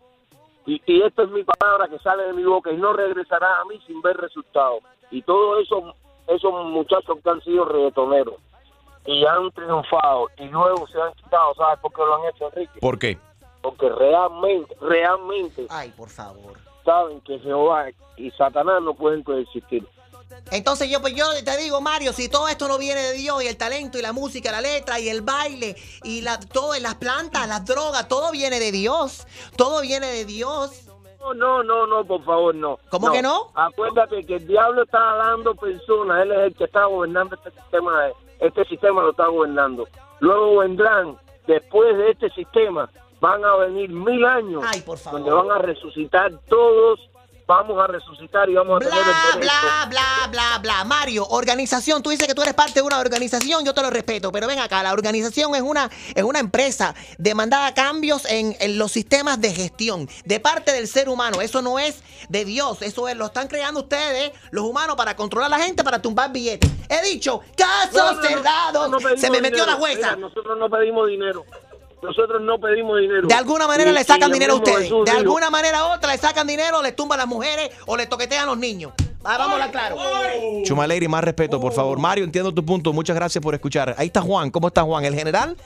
[0.65, 3.65] y, y esta es mi palabra que sale de mi boca y no regresará a
[3.65, 4.83] mí sin ver resultados.
[5.11, 5.95] Y todos esos,
[6.29, 8.35] esos muchachos que han sido reggaetoneros
[9.05, 12.79] y han triunfado y luego se han quitado, ¿sabes por qué lo han hecho, Enrique?
[12.79, 13.17] ¿Por qué?
[13.61, 16.53] Porque realmente, realmente Ay, por favor.
[16.85, 17.87] saben que Jehová
[18.17, 19.85] y Satanás no pueden coexistir.
[20.51, 23.47] Entonces yo pues yo te digo, Mario, si todo esto no viene de Dios y
[23.47, 27.47] el talento y la música, la letra y el baile y la todo las plantas,
[27.47, 29.25] las drogas, todo viene de Dios.
[29.55, 30.88] Todo viene de Dios.
[31.19, 32.79] No, no, no, no, por favor, no.
[32.89, 33.51] ¿Cómo que no?
[33.53, 38.07] Acuérdate que el diablo está dando personas, él es el que está gobernando este sistema,
[38.39, 39.87] este sistema lo está gobernando.
[40.21, 45.19] Luego vendrán, después de este sistema, van a venir mil años, Ay, por favor.
[45.19, 46.99] donde van a resucitar todos,
[47.49, 49.39] vamos a resucitar y vamos a tener el Bla, derecho.
[49.39, 50.83] bla, bla, bla, bla.
[50.83, 54.31] Mario, organización, tú dices que tú eres parte de una organización, yo te lo respeto,
[54.31, 58.77] pero ven acá, la organización es una, es una empresa demandada a cambios en, en
[58.77, 61.41] los sistemas de gestión de parte del ser humano.
[61.41, 65.51] Eso no es de Dios, eso es, lo están creando ustedes, los humanos, para controlar
[65.51, 66.69] a la gente, para tumbar billetes.
[66.87, 68.89] He dicho, casos No, cerrados.
[68.91, 69.65] no Se me metió dinero.
[69.65, 69.97] la jueza.
[69.97, 71.43] Mira, nosotros no pedimos dinero.
[72.01, 73.27] Nosotros no pedimos dinero.
[73.27, 74.83] De alguna manera Y- le sacan dinero a ustedes.
[74.83, 77.71] Jesús De dijo, alguna manera u otra le sacan dinero, le tumban a las mujeres
[77.87, 78.93] o le toquetean a los niños.
[79.23, 79.97] Ah, vamos a hablar claro.
[80.63, 81.99] Chumaleri, más respeto, por favor.
[81.99, 82.93] Mario, entiendo tu punto.
[82.93, 83.93] Muchas gracias por escuchar.
[83.97, 84.49] Ahí está Juan.
[84.49, 85.03] ¿Cómo está Juan?
[85.03, 85.57] ¿El general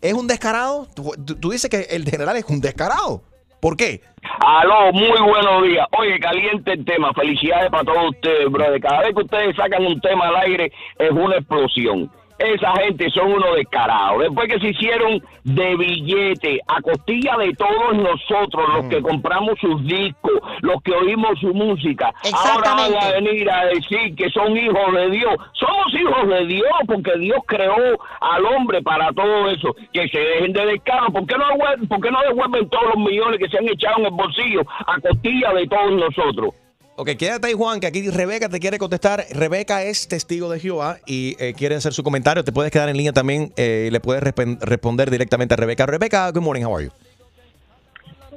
[0.00, 0.86] es un descarado?
[0.94, 3.22] Tú, tú- tú dices que el general es un descarado.
[3.60, 4.00] ¿Por qué?
[4.40, 5.86] Aló, muy buenos días.
[5.98, 7.12] Oye, caliente el tema.
[7.12, 8.80] Felicidades para todos ustedes, brother.
[8.80, 12.10] Cada vez que ustedes sacan un tema al aire es una explosión.
[12.40, 14.20] Esa gente son unos descarados.
[14.22, 19.84] Después que se hicieron de billete a costilla de todos nosotros, los que compramos sus
[19.84, 22.12] discos, los que oímos su música,
[22.52, 25.34] ahora van a venir a decir que son hijos de Dios.
[25.52, 27.76] Somos hijos de Dios porque Dios creó
[28.20, 29.74] al hombre para todo eso.
[29.92, 31.08] Que se dejen de descaro.
[31.12, 33.98] ¿Por qué no, devuelven- por qué no devuelven todos los millones que se han echado
[33.98, 36.54] en el bolsillo a costilla de todos nosotros?
[37.00, 39.24] Ok, quédate ahí, Juan, que aquí Rebeca te quiere contestar.
[39.30, 42.44] Rebeca es testigo de Jehová y eh, quiere hacer su comentario.
[42.44, 45.86] Te puedes quedar en línea también eh, y le puedes responder directamente a Rebeca.
[45.86, 46.92] Rebeca, good morning, how are you?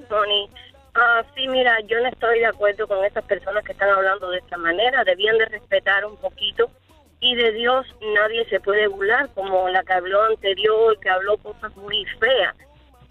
[0.07, 0.49] Tony.
[0.95, 4.37] Ah, sí, mira, yo no estoy de acuerdo con esas personas que están hablando de
[4.37, 5.03] esta manera.
[5.03, 6.71] Debían de respetar un poquito.
[7.19, 11.75] Y de Dios nadie se puede burlar, como la que habló anterior, que habló cosas
[11.75, 12.55] muy feas.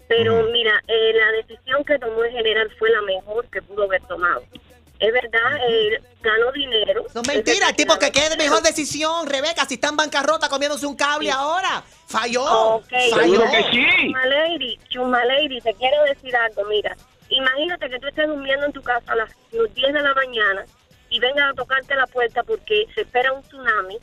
[0.07, 4.01] Pero mira, eh, la decisión que tomó el general fue la mejor que pudo haber
[4.07, 4.41] tomado.
[4.99, 7.05] Es verdad, eh, ganó dinero.
[7.13, 10.95] No mentira, el tipo que quede mejor decisión, Rebeca, si está en bancarrota comiéndose un
[10.95, 11.83] cable ahora.
[12.07, 12.43] Falló.
[12.75, 13.41] Ok, Falló.
[13.41, 16.95] Chuma Lady, Chuma Lady, te quiero decir algo, mira.
[17.29, 20.65] Imagínate que tú estés durmiendo en tu casa a las 10 de la mañana
[21.09, 23.97] y vengan a tocarte la puerta porque se espera un tsunami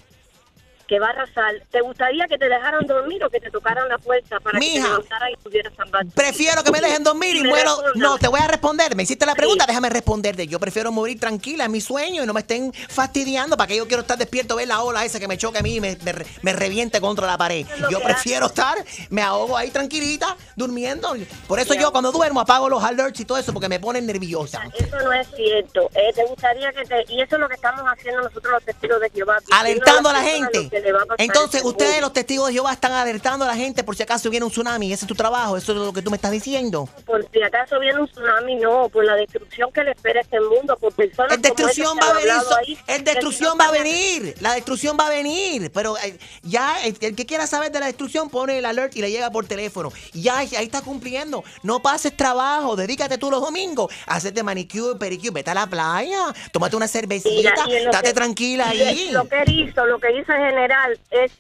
[0.90, 1.54] que va a arrasar.
[1.70, 4.72] ¿Te gustaría que te dejaran dormir o que te tocaran la puerta para que te
[4.72, 4.88] Mija.
[4.88, 6.04] levantaras y pudieras salvar?
[6.12, 7.76] Prefiero que me dejen dormir y muero.
[7.94, 8.96] No, te voy a responder.
[8.96, 10.48] Me hiciste la pregunta, déjame responderte.
[10.48, 13.86] Yo prefiero morir tranquila en mi sueño y no me estén fastidiando para que yo
[13.86, 16.12] quiero estar despierto, ver la ola esa que me choque a mí y me, me,
[16.42, 17.64] me reviente contra la pared.
[17.88, 18.76] Yo prefiero estar,
[19.10, 21.14] me ahogo ahí tranquilita, durmiendo.
[21.46, 24.60] Por eso yo cuando duermo apago los alerts y todo eso porque me ponen nerviosa.
[24.76, 25.88] Eso no es cierto.
[25.94, 27.04] Eh, ¿Te gustaría que te.?
[27.10, 29.38] Y eso es lo que estamos haciendo nosotros los testigos de Jehová.
[29.52, 30.79] Alertando a la gente.
[30.80, 33.44] Lo que le va a pasar a Entonces, ustedes, los testigos de Jehová, están alertando
[33.44, 34.92] a la gente por si acaso viene un tsunami.
[34.92, 36.88] Ese es tu trabajo, eso es lo que tú me estás diciendo.
[37.06, 40.40] por si acaso viene un tsunami, no, por la destrucción que le espera a este
[40.40, 42.32] mundo, por personas El destrucción como va a venir.
[42.58, 44.34] ahí, el destrucción va a venir.
[44.40, 45.70] La destrucción va a venir.
[45.72, 49.00] Pero eh, ya, el, el que quiera saber de la destrucción pone el alert y
[49.00, 49.92] le llega por teléfono.
[50.12, 51.44] Ya, ahí está cumpliendo.
[51.62, 52.76] No pases trabajo.
[52.76, 55.30] Dedícate tú los domingos a hacerte manicure, pedicure.
[55.32, 56.18] Vete a la playa.
[56.52, 57.66] Tómate una cervecita.
[57.66, 59.10] Mira, Estate que- tranquila ahí.
[59.12, 61.32] Lo que hizo, lo que hizo el general es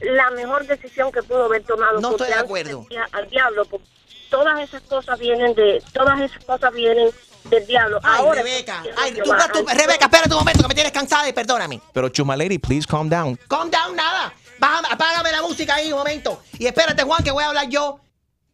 [0.00, 2.00] la mejor decisión que pudo haber tomado.
[2.00, 2.86] No estoy de acuerdo.
[3.12, 3.86] Al diablo, porque
[4.30, 7.10] todas esas cosas vienen de, todas esas cosas vienen
[7.44, 7.98] del diablo.
[8.02, 8.82] Ay, Ahora, Rebeca.
[8.96, 11.80] Ay, tú, tú- Rebeca, espérate un momento que me tienes cansada y perdóname.
[11.92, 13.36] Pero Chuma Lady, please calm down.
[13.48, 14.32] Calm down, nada.
[14.58, 16.40] Bájame- apágame la música ahí un momento.
[16.58, 18.00] Y espérate, Juan, que voy a hablar yo.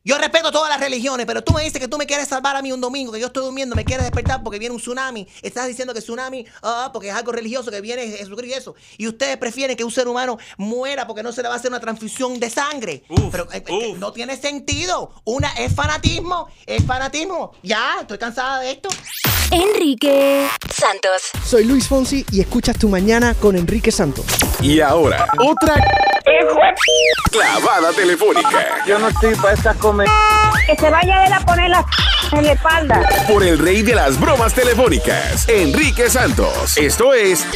[0.06, 2.60] Yo respeto todas las religiones, pero tú me dices que tú me quieres salvar a
[2.60, 5.26] mí un domingo, que yo estoy durmiendo, me quieres despertar porque viene un tsunami.
[5.40, 8.74] Estás diciendo que tsunami, ah, porque es algo religioso, que viene Jesucristo y eso.
[8.98, 11.70] Y ustedes prefieren que un ser humano muera porque no se le va a hacer
[11.70, 13.02] una transfusión de sangre.
[13.32, 15.10] pero eh, eh, no tiene sentido.
[15.24, 17.52] Una es fanatismo, es fanatismo.
[17.62, 18.90] Ya, estoy cansada de esto.
[19.50, 21.30] Enrique Santos.
[21.46, 24.26] Soy Luis Fonsi y escuchas Tu Mañana con Enrique Santos.
[24.60, 25.76] Y ahora, otra
[27.30, 29.76] clavada telefónica Yo no estoy para estas
[30.66, 31.84] Que se vaya él a poner la
[32.32, 33.08] en la espalda.
[33.28, 36.76] por el rey de las bromas telefónicas, Enrique Santos.
[36.76, 37.46] Esto es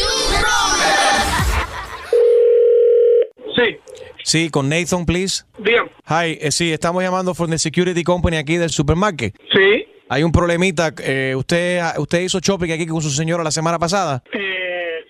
[3.57, 3.77] Sí.
[4.25, 5.45] Sí, con Nathan, please.
[5.59, 5.85] Bien.
[6.09, 9.35] Hi, eh, sí, estamos llamando from the security company aquí del supermarket.
[9.53, 9.87] Sí.
[10.11, 10.93] Hay un problemita.
[11.03, 14.23] eh, usted, usted hizo shopping aquí con su señora la semana pasada.
[14.33, 14.58] Eh,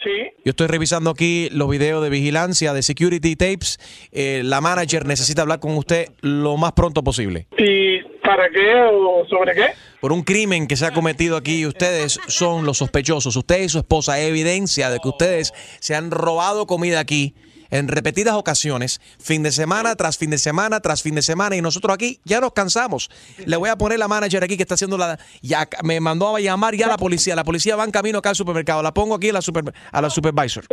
[0.02, 0.30] sí.
[0.44, 3.78] Yo estoy revisando aquí los videos de vigilancia de security tapes.
[4.12, 7.46] Eh, la manager necesita hablar con usted lo más pronto posible.
[7.56, 9.66] ¿Y para qué o sobre qué?
[10.00, 13.34] Por un crimen que se ha cometido aquí, ustedes son los sospechosos.
[13.36, 17.34] Usted y su esposa, evidencia de que ustedes se han robado comida aquí
[17.70, 21.62] en repetidas ocasiones, fin de semana tras fin de semana tras fin de semana, y
[21.62, 23.10] nosotros aquí ya nos cansamos.
[23.44, 25.18] Le voy a poner la manager aquí que está haciendo la.
[25.42, 27.34] Ya me mandó a llamar ya la policía.
[27.34, 28.82] La policía va en camino acá al supermercado.
[28.82, 30.64] La pongo aquí a la, super, a la supervisor.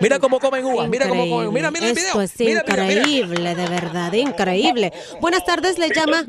[0.00, 0.88] Mira cómo comen uvas.
[0.88, 1.52] Mira cómo comen.
[1.52, 2.20] Mira, mira el video.
[2.20, 3.00] Esto es Mira, mira, mira.
[3.00, 4.92] increíble, de verdad, increíble.
[5.20, 6.24] Buenas tardes, le llama.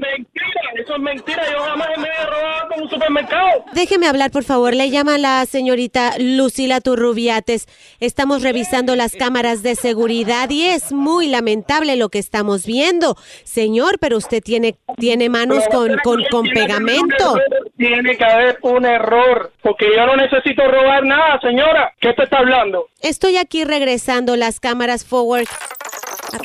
[0.85, 1.41] Eso es mentira.
[1.51, 3.65] Yo jamás me he robado con un supermercado.
[3.73, 4.75] Déjeme hablar, por favor.
[4.75, 7.67] Le llama la señorita Lucila Turrubiates.
[7.99, 13.17] Estamos revisando las cámaras de seguridad y es muy lamentable lo que estamos viendo.
[13.43, 17.35] Señor, pero usted tiene, tiene manos con, con, con pegamento.
[17.77, 19.53] Tiene que haber un error.
[19.63, 21.95] Porque yo no necesito robar nada, señora.
[21.99, 22.89] ¿Qué te está hablando?
[23.01, 25.47] Estoy aquí regresando las cámaras forward,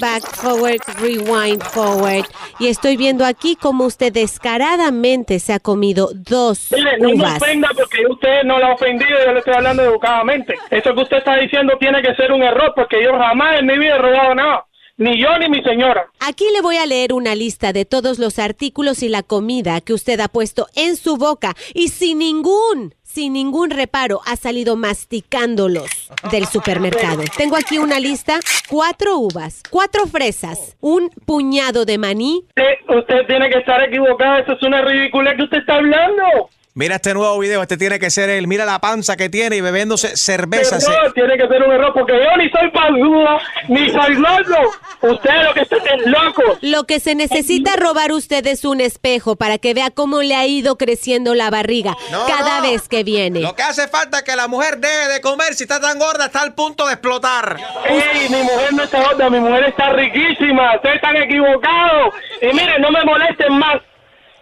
[0.00, 2.24] back, forward, rewind, forward.
[2.58, 7.42] Y estoy viendo aquí cómo usted descaradamente se ha comido dos Mire, no me uvas.
[7.42, 10.56] ofenda porque usted no la ha ofendido, yo le estoy hablando educadamente.
[10.70, 13.78] Eso que usted está diciendo tiene que ser un error porque yo jamás en mi
[13.78, 14.64] vida he robado nada.
[15.00, 16.10] Ni yo ni mi señora.
[16.20, 19.94] Aquí le voy a leer una lista de todos los artículos y la comida que
[19.94, 26.10] usted ha puesto en su boca y sin ningún, sin ningún reparo ha salido masticándolos
[26.30, 27.22] del supermercado.
[27.38, 32.44] Tengo aquí una lista, cuatro uvas, cuatro fresas, un puñado de maní.
[32.48, 36.50] Usted, usted tiene que estar equivocado, eso es una ridiculez que usted está hablando.
[36.72, 37.62] Mira este nuevo video.
[37.62, 38.46] Este tiene que ser él.
[38.46, 40.80] Mira la panza que tiene y bebiéndose cerveza.
[40.80, 44.72] Se- Error, tiene que ser un error porque yo ni soy palúa, ni soy loco.
[45.02, 46.42] Usted lo que está es loco.
[46.60, 50.46] Lo que se necesita robar usted es un espejo para que vea cómo le ha
[50.46, 51.96] ido creciendo la barriga
[52.28, 53.40] cada vez que viene.
[53.40, 55.54] Lo que hace falta es que la mujer deje de comer.
[55.54, 57.56] Si está tan gorda, está al punto de explotar.
[57.88, 60.76] Ey, mi mujer no está gorda, mi mujer está riquísima.
[60.76, 62.14] Ustedes están equivocados.
[62.40, 63.80] Y miren, no me molesten más.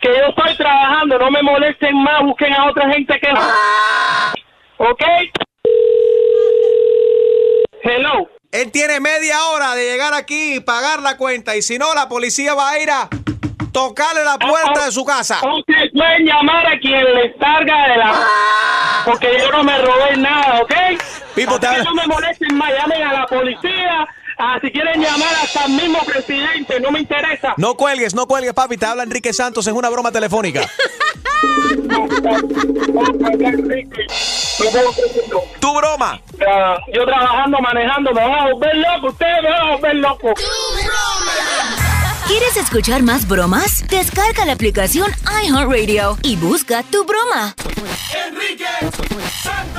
[0.01, 2.23] Que yo estoy trabajando, no me molesten más.
[2.23, 3.29] Busquen a otra gente que.
[4.79, 5.03] ¿Ok?
[7.83, 8.29] Hello.
[8.51, 11.57] Él tiene media hora de llegar aquí y pagar la cuenta.
[11.57, 13.09] Y si no, la policía va a ir a
[13.73, 15.41] tocarle la puerta de su casa.
[15.47, 18.15] Ustedes pueden llamar a quien les salga de la...
[19.05, 20.75] Porque yo no me robé nada, ¿ok?
[21.39, 24.07] Pipo, te habla- no me molesten más, llamen a la policía.
[24.41, 27.55] Ah, si quieren llamar hasta el mismo presidente, no me interesa.
[27.57, 28.77] No cuelgues, no cuelgues, papi.
[28.77, 30.61] Te habla Enrique Santos en una broma telefónica.
[35.61, 36.21] Tu broma.
[36.49, 39.09] Ah, yo trabajando, manejando, me van a volver loco.
[39.09, 40.35] Ustedes me van a volver loco.
[42.27, 43.87] ¿Quieres escuchar más bromas?
[43.89, 45.11] Descarga la aplicación
[45.45, 47.55] iHeartRadio y busca tu broma.
[48.29, 48.67] Enrique
[49.43, 49.78] Santos.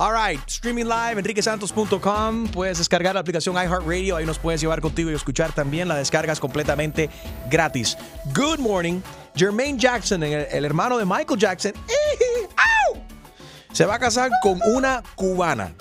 [0.00, 2.46] All right, streaming live, enriquesantos.com.
[2.52, 4.14] Puedes descargar la aplicación iHeartRadio.
[4.14, 5.88] Ahí nos puedes llevar contigo y escuchar también.
[5.88, 7.10] La descargas completamente
[7.50, 7.98] gratis.
[8.32, 9.00] Good morning.
[9.34, 11.72] Jermaine Jackson, el, hermano de Michael Jackson,
[13.72, 15.72] se va a casar con una cubana.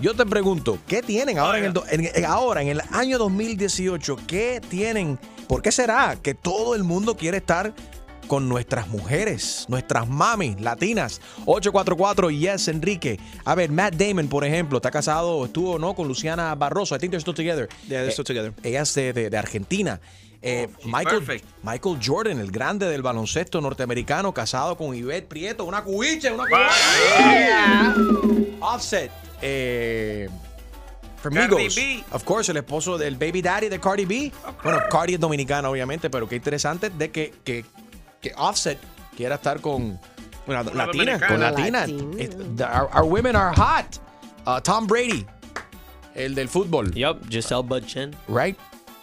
[0.00, 4.18] Yo te pregunto, ¿qué tienen ahora en el año 2018?
[4.28, 5.18] ¿Qué tienen?
[5.48, 7.74] ¿Por qué será que todo el mundo quiere estar
[8.26, 11.20] con nuestras mujeres, nuestras mamis latinas?
[11.46, 13.18] 844 Yes Enrique.
[13.44, 16.94] A ver, Matt Damon, por ejemplo, está casado, estuvo no con Luciana Barroso.
[16.94, 17.68] I think they're still together.
[17.88, 18.52] Yeah, they're still together.
[18.62, 20.00] Ella es de, de- de Argentina.
[20.42, 21.44] Eh, Michael, perfect.
[21.64, 27.96] Michael Jordan, el grande del baloncesto norteamericano, casado con Ivette Prieto, una cubicha, una cubana.
[28.60, 29.10] Offset.
[29.42, 30.28] Eh,
[31.22, 31.74] Cardi Migos.
[31.74, 32.04] B.
[32.12, 34.30] Of course, el esposo del baby daddy de Cardi B.
[34.62, 37.64] Bueno, Cardi es dominicana, obviamente, pero qué interesante de que, que,
[38.26, 38.78] que Offset
[39.16, 40.00] quiera estar con
[40.46, 41.18] una latina.
[41.26, 41.86] Con latina.
[41.86, 43.98] Our, our women are hot.
[44.46, 45.26] Uh, Tom Brady.
[46.14, 46.92] El del fútbol.
[46.92, 48.14] Yup, Giselle Bundchen.
[48.28, 48.56] Right?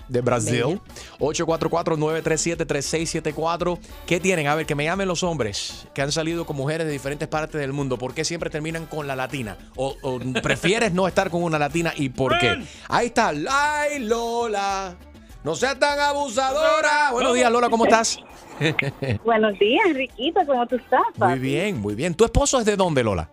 [0.10, 0.82] De Brasil.
[1.20, 3.80] 844-937-3674.
[4.06, 4.48] ¿Qué tienen?
[4.48, 7.62] A ver, que me llamen los hombres que han salido con mujeres de diferentes partes
[7.62, 7.98] del mundo.
[7.98, 9.58] ¿Por qué siempre terminan con la latina?
[9.76, 12.62] ¿O, o prefieres no estar con una latina y por qué?
[12.90, 13.32] Ahí está.
[13.50, 14.98] Ay, Lola.
[15.44, 17.12] No seas tan abusadora.
[17.12, 17.70] Buenos días, Lola.
[17.70, 18.18] ¿Cómo estás?
[19.26, 21.02] Buenos días, Enriquita, ¿cómo tú estás?
[21.16, 21.40] Muy papi?
[21.40, 22.14] bien, muy bien.
[22.14, 23.30] ¿Tu esposo es de dónde, Lola?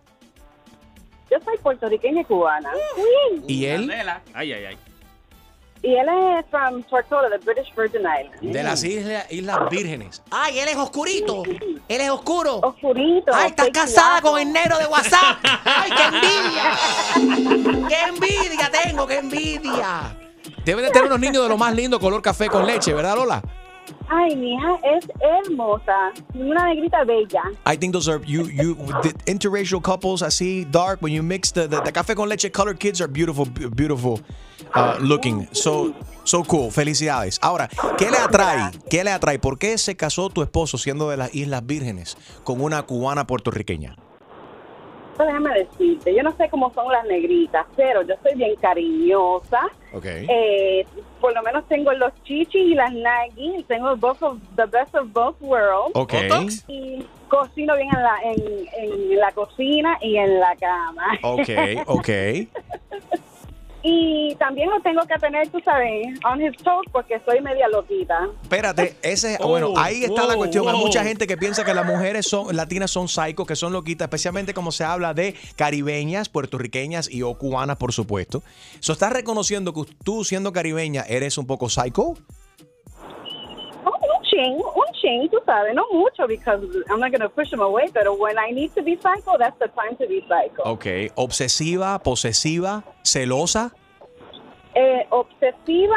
[1.31, 2.71] Yo soy puertorriqueña y cubana.
[3.47, 3.93] ¿Y él?
[4.35, 4.79] Ay, ay, ay.
[5.83, 8.41] Y él es from Tortola, the British Virgin Islands.
[8.43, 10.23] De las islas, Islas Vírgenes.
[10.31, 11.45] Ay, él es oscurito.
[11.45, 12.57] Él es oscuro.
[12.57, 13.33] Oscurito.
[13.33, 15.39] Ay, estás casada con el negro de WhatsApp.
[15.65, 17.89] Ay, qué envidia.
[17.89, 20.17] qué envidia tengo, qué envidia.
[20.71, 23.43] Deben de tener unos niños de lo más lindo, color café con leche, ¿verdad, Lola?
[24.09, 26.13] Ay, mi hija es hermosa.
[26.33, 27.43] Una negrita bella.
[27.67, 31.67] I think those are you you the interracial couples así dark when you mix the,
[31.67, 34.21] the, the café con leche colored kids are beautiful beautiful
[34.77, 39.77] uh, looking so so cool felicidades ahora qué le atrae qué le atrae por qué
[39.77, 43.97] se casó tu esposo siendo de las Islas Vírgenes con una cubana puertorriqueña
[45.21, 49.69] Pues déjame decirte, yo no sé cómo son las negritas, pero yo soy bien cariñosa.
[49.93, 50.87] okay Eh,
[51.21, 53.67] por lo menos tengo los chichis y las nagis.
[53.67, 55.91] Tengo both of, the best of both worlds.
[55.93, 56.15] Ok.
[56.69, 61.19] Y cocino bien en la, en, en la cocina y en la cama.
[61.23, 62.49] okay okay
[63.83, 68.29] Y también lo tengo que tener, tú sabes, on his toes porque soy media loquita.
[68.43, 70.69] Espérate, ese, Oh, bueno, ahí está la wow, cuestión.
[70.69, 70.85] Hay wow.
[70.85, 74.53] mucha gente que piensa que las mujeres son latinas son psycho, que son loquitas, especialmente
[74.53, 78.43] como se habla de caribeñas, puertorriqueñas y o cubanas, por supuesto.
[78.81, 82.15] So, ¿Estás reconociendo que tú, siendo caribeña, eres un poco psycho?
[84.33, 87.53] Un un ching, un ching, tú sabes, no mucho because I'm not going to push
[87.53, 90.63] him away, pero when I need to be psycho, that's the time to be psycho.
[90.65, 90.87] Ok.
[91.17, 93.73] ¿Obsesiva, posesiva, celosa?
[94.75, 95.97] Eh, obsesiva,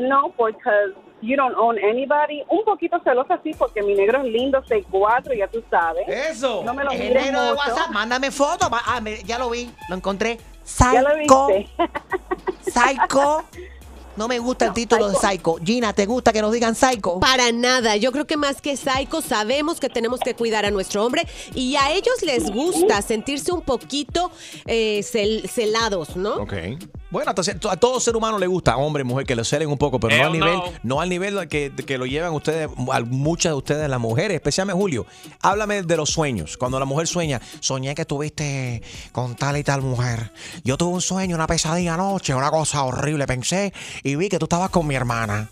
[0.00, 0.92] no, because
[1.22, 2.42] you don't own anybody.
[2.48, 6.06] Un poquito celosa sí, porque mi negro es lindo, 6'4", ya tú sabes.
[6.08, 6.62] Eso.
[6.64, 7.60] No me lo el mires negro de mucho.
[7.68, 8.68] WhatsApp, mándame foto.
[8.70, 10.38] Ah, me- ya lo vi, lo encontré.
[10.92, 11.46] Ya lo Psycho.
[11.48, 11.68] viste.
[12.70, 13.44] Psycho.
[14.16, 15.56] No me gusta el título de Psycho.
[15.64, 17.18] Gina, ¿te gusta que nos digan Psycho?
[17.20, 17.96] Para nada.
[17.96, 21.76] Yo creo que más que psycho sabemos que tenemos que cuidar a nuestro hombre y
[21.76, 24.30] a ellos les gusta sentirse un poquito
[24.66, 26.34] eh, cel- celados, ¿no?
[26.36, 26.52] Ok.
[27.12, 30.00] Bueno, a todo ser humano le gusta, hombre y mujer, que lo celen un poco,
[30.00, 30.72] pero no al Hell nivel, no.
[30.82, 34.80] no al nivel que, que lo llevan ustedes, a muchas de ustedes, las mujeres, especialmente
[34.80, 35.06] Julio.
[35.42, 36.56] Háblame de los sueños.
[36.56, 40.32] Cuando la mujer sueña, soñé que tuviste con tal y tal mujer.
[40.64, 43.26] Yo tuve un sueño, una pesadilla anoche, una cosa horrible.
[43.26, 45.50] Pensé y vi que tú estabas con mi hermana.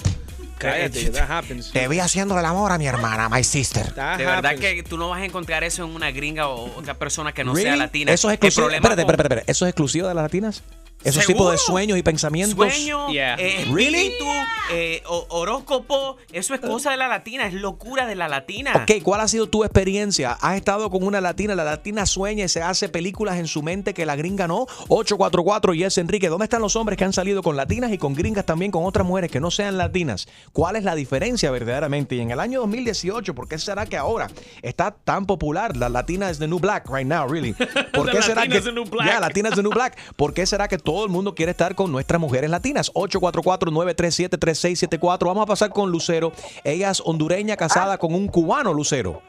[0.57, 1.73] Cállate, that happens.
[1.73, 3.95] Te vi haciéndole el amor a mi hermana, my sister.
[3.95, 7.33] De verdad que tú no vas a encontrar eso en una gringa o otra persona
[7.33, 8.13] que no sea latina.
[8.13, 8.71] Eso es exclusivo.
[8.71, 9.51] Espérate, espérate, espérate.
[9.51, 10.63] ¿Eso es exclusivo de las latinas?
[11.03, 11.45] Esos ¿Seguro?
[11.45, 12.57] tipos de sueños y pensamientos.
[12.57, 13.99] Sueño, eh, Really?
[13.99, 14.25] espíritu,
[14.73, 18.73] eh, horóscopo, eso es cosa de la latina, es locura de la latina.
[18.75, 20.33] Ok, ¿cuál ha sido tu experiencia?
[20.41, 21.55] ¿Has estado con una latina?
[21.55, 24.67] La latina sueña y se hace películas en su mente que la gringa no.
[24.89, 26.29] 844 Yes Enrique.
[26.29, 29.07] ¿Dónde están los hombres que han salido con latinas y con gringas también con otras
[29.07, 30.29] mujeres que no sean latinas?
[30.53, 32.15] ¿Cuál es la diferencia verdaderamente?
[32.17, 34.29] Y en el año 2018, ¿por qué será que ahora
[34.63, 35.77] está tan popular?
[35.77, 37.55] La latina es the new black right now, really.
[37.95, 38.61] ¿Por qué será que.
[39.05, 39.97] Ya, latina is the new black?
[40.17, 42.93] ¿Por qué será que todo el mundo quiere estar con nuestras mujeres latinas?
[42.95, 45.25] 844-937-3674.
[45.25, 46.33] Vamos a pasar con Lucero.
[46.65, 49.23] Ella es hondureña casada con un cubano, Lucero.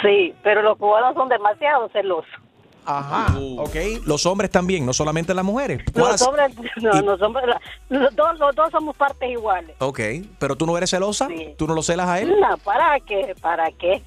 [0.00, 2.30] Sí, pero los cubanos son demasiado celosos.
[2.86, 3.36] Ajá.
[3.58, 3.76] Ok.
[4.06, 5.82] Los hombres también, no solamente las mujeres.
[5.92, 7.54] ¿Cuál Los hombres, no, los hombres,
[7.90, 9.76] los dos, los dos somos partes iguales.
[9.80, 10.00] Ok.
[10.38, 11.28] Pero tú no eres celosa.
[11.58, 12.34] ¿Tú no lo celas a él?
[12.40, 13.34] No, ¿para qué?
[13.42, 14.02] ¿Para qué?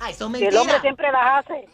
[0.00, 1.68] Ay, son Si el hombre siempre las hace.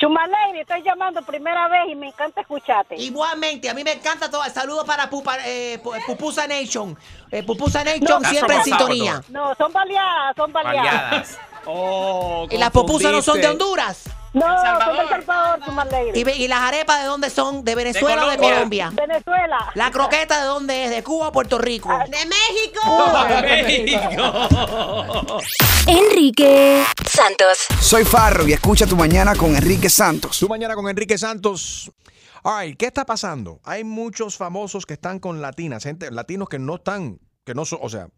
[0.00, 2.96] Chumaleri, estoy llamando primera vez y me encanta escucharte.
[2.96, 4.42] Igualmente, a mí me encanta todo.
[4.44, 6.96] Saludos para Pupa- eh, Pu- Pupusa Nation.
[7.30, 9.22] Eh, Pupusa Nation No, siempre en sintonía.
[9.28, 11.38] No, son baleadas, son baleadas.
[11.66, 14.04] Oh, ¿Y las pupusas no son de Honduras?
[14.32, 16.18] No, son de El Salvador, Chumaleri.
[16.20, 17.64] ¿Y, ve- y las arepas de dónde son?
[17.64, 18.90] ¿De Venezuela o de Colombia?
[18.94, 19.70] Venezuela.
[19.74, 20.90] ¿La croqueta de dónde es?
[20.90, 21.88] ¿De Cuba o Puerto Rico?
[22.08, 22.80] ¡De México!
[25.86, 27.66] Enrique Santos.
[27.80, 30.38] Soy Farro y escucha tu mañana con Enrique Santos.
[30.38, 31.90] Tu mañana con Enrique Santos.
[32.42, 33.60] All right, ¿qué está pasando?
[33.64, 37.80] Hay muchos famosos que están con latinas, gente, latinos que no están, que no son,
[37.82, 38.08] o sea,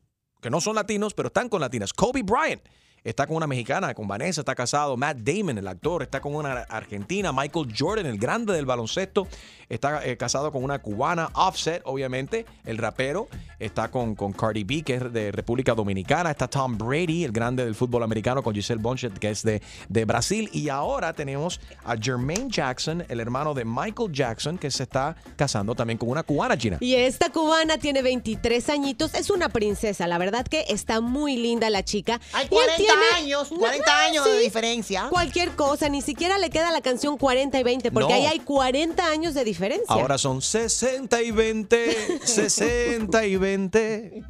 [0.41, 1.93] que no son latinos, pero están con latinas.
[1.93, 2.63] Kobe Bryant
[3.05, 4.97] está con una mexicana, con Vanessa, está casado.
[4.97, 7.33] Matt Damon, el actor, está con una argentina.
[7.33, 9.27] Michael Jordan, el grande del baloncesto,
[9.75, 11.31] está eh, casado con una cubana.
[11.35, 16.31] Offset, obviamente, el rapero, está con, con Cardi B, que es de República Dominicana.
[16.31, 20.05] Está Tom Brady, el grande del fútbol americano, con Giselle Bonchet, que es de, de
[20.05, 20.51] Brasil.
[20.53, 25.75] Y ahora tenemos a Jermaine Jackson, el hermano de Michael Jackson, que se está casando
[25.75, 26.79] también con una cubana china.
[26.81, 31.71] Y esta cubana tiene 23 añitos, es una princesa, la verdad que está muy linda
[31.71, 32.21] la chica.
[32.33, 35.07] Hay Y él 40 tiene- años, 40 años de diferencia.
[35.09, 38.15] Cualquier cosa, ni siquiera le queda la canción 40 y 20, porque No.
[38.15, 39.62] ahí hay 40 años de diferencia.
[39.89, 44.23] Ahora son 60 y 20, 60 y 20.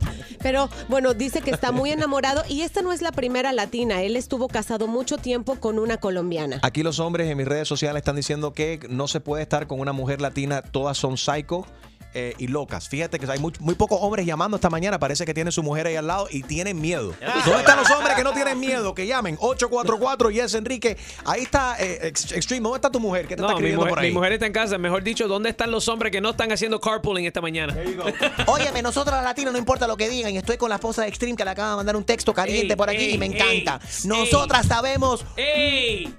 [0.43, 4.17] Pero bueno, dice que está muy enamorado y esta no es la primera latina, él
[4.17, 6.59] estuvo casado mucho tiempo con una colombiana.
[6.63, 9.81] Aquí los hombres en mis redes sociales están diciendo que no se puede estar con
[9.81, 11.67] una mujer latina, todas son psycho.
[12.15, 12.89] Eh, y locas.
[12.89, 14.99] Fíjate que hay muy, muy pocos hombres llamando esta mañana.
[14.99, 17.15] Parece que tiene su mujer ahí al lado y tienen miedo.
[17.45, 18.95] ¿Dónde están los hombres que no tienen miedo?
[18.95, 20.97] Que llamen 844 Yes Enrique.
[21.25, 22.63] Ahí está eh, Ex- Extreme.
[22.63, 23.23] ¿Dónde está tu mujer?
[23.27, 24.09] ¿Qué te está No, mi escribiendo mujer, por ahí?
[24.11, 24.79] mi mujer está en casa.
[24.79, 27.77] Mejor dicho, ¿dónde están los hombres que no están haciendo carpooling esta mañana?
[28.47, 30.33] Óyeme, nosotros las latinas no importa lo que digan.
[30.35, 32.73] Y estoy con la esposa de Extreme que le acaba de mandar un texto caliente
[32.73, 33.81] Ey, por aquí ey, y me ey, encanta.
[34.05, 35.25] Nosotras sabemos.
[35.37, 36.15] ¡Ey!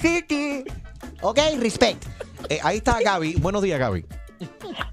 [0.00, 0.64] City.
[1.20, 2.04] Ok, respect.
[2.48, 3.34] Eh, ahí está Gaby.
[3.34, 4.04] Buenos días, Gaby.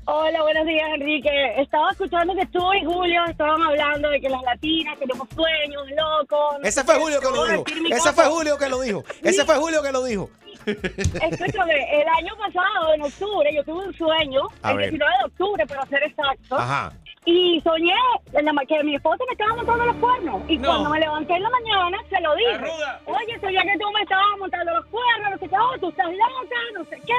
[0.06, 1.62] Hola, buenos días, Enrique.
[1.62, 6.60] Estaba escuchando que tú y Julio estaban hablando de que las latinas tenemos sueños locos.
[6.60, 6.96] no Ese fue.
[6.96, 7.64] Julio que lo dijo.
[7.68, 8.14] Ese cosa.
[8.14, 9.04] fue Julio que lo dijo.
[9.24, 10.30] Ese fue Julio que lo dijo.
[10.66, 14.90] Escúchame, el año pasado, en octubre, yo tuve un sueño, A el ver.
[14.92, 16.56] 19 de octubre, para ser exacto.
[16.56, 16.92] Ajá.
[17.26, 17.94] Y soñé
[18.34, 20.42] en la ma- que mi esposo me estaba montando los cuernos.
[20.48, 20.70] Y No.
[20.70, 22.72] cuando me levanté en la mañana, se lo dije.
[23.06, 26.08] Oye, soñé que tú me estabas montando los cuernos, no sé qué, oh, tú estás
[26.08, 27.14] loca, no sé qué,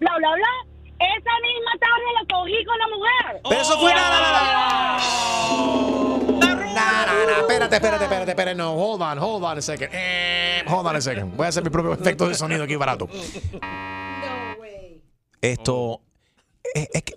[0.00, 0.48] bla, bla, bla.
[1.00, 3.40] Esa misma tarde lo cogí con la mujer.
[3.48, 4.98] Pero eso fue nada,
[6.72, 8.54] Nah, nah, espérate, espérate, espérate, espérate.
[8.54, 9.90] No, hold on, hold on a second.
[9.92, 11.36] Eh, hold on a second.
[11.36, 13.08] Voy a hacer mi propio efecto de sonido aquí barato.
[15.40, 16.00] Esto
[16.74, 17.16] es, es que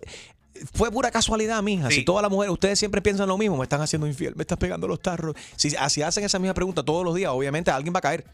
[0.73, 1.89] fue pura casualidad, mija.
[1.91, 4.57] Si todas las mujeres, ustedes siempre piensan lo mismo, me están haciendo infiel, me estás
[4.57, 5.36] pegando los tarros.
[5.55, 8.25] Si así hacen esa misma pregunta todos los días, obviamente alguien va a caer.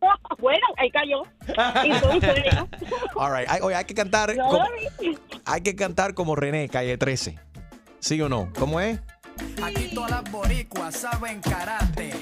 [0.38, 1.22] Bueno, ahí cayó.
[3.16, 3.48] All right.
[3.48, 4.64] Hay, oye, hay que cantar No, como,
[5.44, 7.38] hay que cantar como René, calle 13.
[8.00, 8.52] ¿Sí o no?
[8.58, 9.00] ¿Cómo es?
[9.62, 12.12] Aquí todas las boricuas saben karate.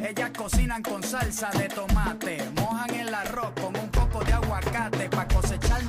[0.00, 2.38] Ellas cocinan con salsa de tomate.
[2.56, 5.80] Mojan el arroz con un poco de aguacate para cosechar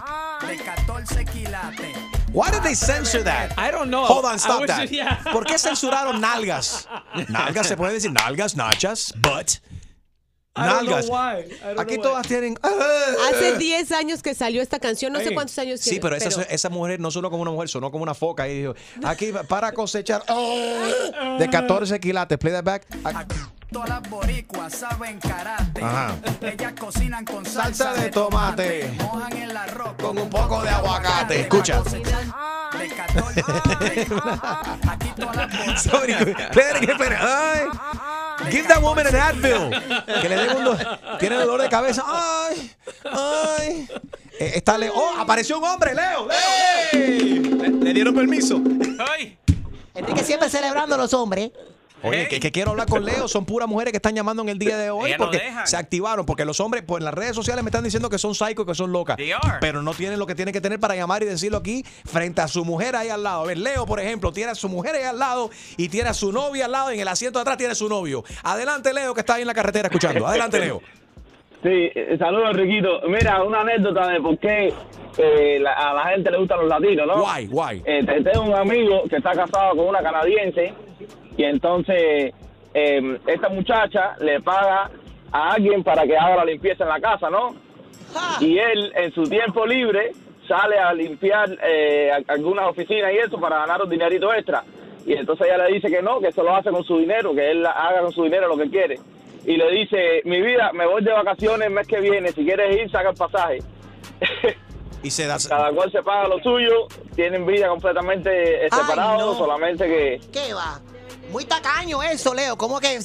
[0.48, 1.98] de 14 quilates.
[2.32, 3.52] Why did they censor that?
[3.58, 4.06] I don't know.
[4.06, 4.90] Hold on, stop that.
[4.90, 5.20] yeah.
[5.32, 6.88] ¿Por qué censuraron nalgas?
[7.30, 9.60] Nalgas se puede decir nalgas, nachas, but
[10.56, 11.10] nalgas.
[11.78, 12.58] Aquí todas tienen.
[13.30, 16.44] Hace 10 años que salió esta canción, no sé cuántos años Sí, tiene, pero esa,
[16.44, 19.72] esa mujer no sonó como una mujer, sonó como una foca y dijo, aquí para
[19.72, 22.38] cosechar oh, de 14 quilates.
[22.38, 22.86] Play that back.
[23.04, 23.36] Aquí
[23.72, 25.84] todas las boricuas saben karate.
[25.84, 26.16] Ajá.
[26.42, 28.92] Ellas cocinan con salsa, Salsa de tomate.
[28.98, 31.42] Mojan el arroz Con un poco de aguacate.
[31.42, 31.82] Escucha.
[31.82, 33.42] de 14
[34.90, 37.52] Aquí todas las boricuas Sorry, espera, espera.
[37.54, 38.23] Ay.
[38.52, 39.70] Give that woman an Advil.
[40.22, 42.04] Que le dé un Tiene dolor de cabeza.
[42.06, 42.72] Ay,
[43.12, 43.88] ay.
[44.40, 44.94] Eh, está Leo.
[44.96, 46.28] Oh, apareció un hombre, Leo.
[46.28, 47.58] Leo.
[47.62, 48.62] Le, le dieron permiso.
[49.96, 51.52] Enrique siempre celebrando a los hombres.
[52.04, 53.28] Oye, que, que quiero hablar con Leo.
[53.28, 55.66] Son puras mujeres que están llamando en el día de hoy Ellas no porque dejan.
[55.68, 56.26] se activaron.
[56.26, 58.76] Porque los hombres, pues en las redes sociales me están diciendo que son psychos, que
[58.76, 59.18] son locas.
[59.62, 62.48] Pero no tienen lo que tienen que tener para llamar y decirlo aquí frente a
[62.48, 63.42] su mujer ahí al lado.
[63.44, 66.14] A ver, Leo, por ejemplo, tiene a su mujer ahí al lado y tiene a
[66.14, 68.24] su novia al lado y en el asiento de atrás tiene a su novio.
[68.44, 70.28] Adelante, Leo, que está ahí en la carretera escuchando.
[70.28, 70.82] Adelante, Leo.
[71.64, 72.90] Sí, eh, saludos, Enriquito.
[73.08, 74.74] Mira, una anécdota de por qué
[75.18, 77.22] eh, la- a la gente le gustan los latinos, ¿no?
[77.22, 77.82] Guay, guay.
[77.86, 80.74] Eh, te- tengo un amigo que está casado con una canadiense
[81.38, 82.34] y entonces
[82.74, 84.90] eh, esta muchacha le paga
[85.32, 87.56] a alguien para que haga la limpieza en la casa, ¿no?
[88.40, 90.12] Y él en su tiempo libre
[90.48, 94.64] sale a limpiar eh, algunas oficinas y eso para ganar un dinerito extra.
[95.06, 97.52] Y entonces ella le dice que no, que eso lo hace con su dinero, que
[97.52, 99.00] él haga con su dinero lo que quiere.
[99.46, 102.78] Y le dice, mi vida, me voy de vacaciones el mes que viene, si quieres
[102.78, 103.60] ir, saca el pasaje.
[105.02, 105.38] Y se da.
[105.50, 109.46] Cada cual se paga lo suyo, tienen vida completamente separados, no.
[109.46, 110.22] solamente que...
[110.32, 110.80] ¿Qué va?
[111.34, 112.56] Muy tacaño eso, Leo.
[112.60, 113.00] ¿Cómo que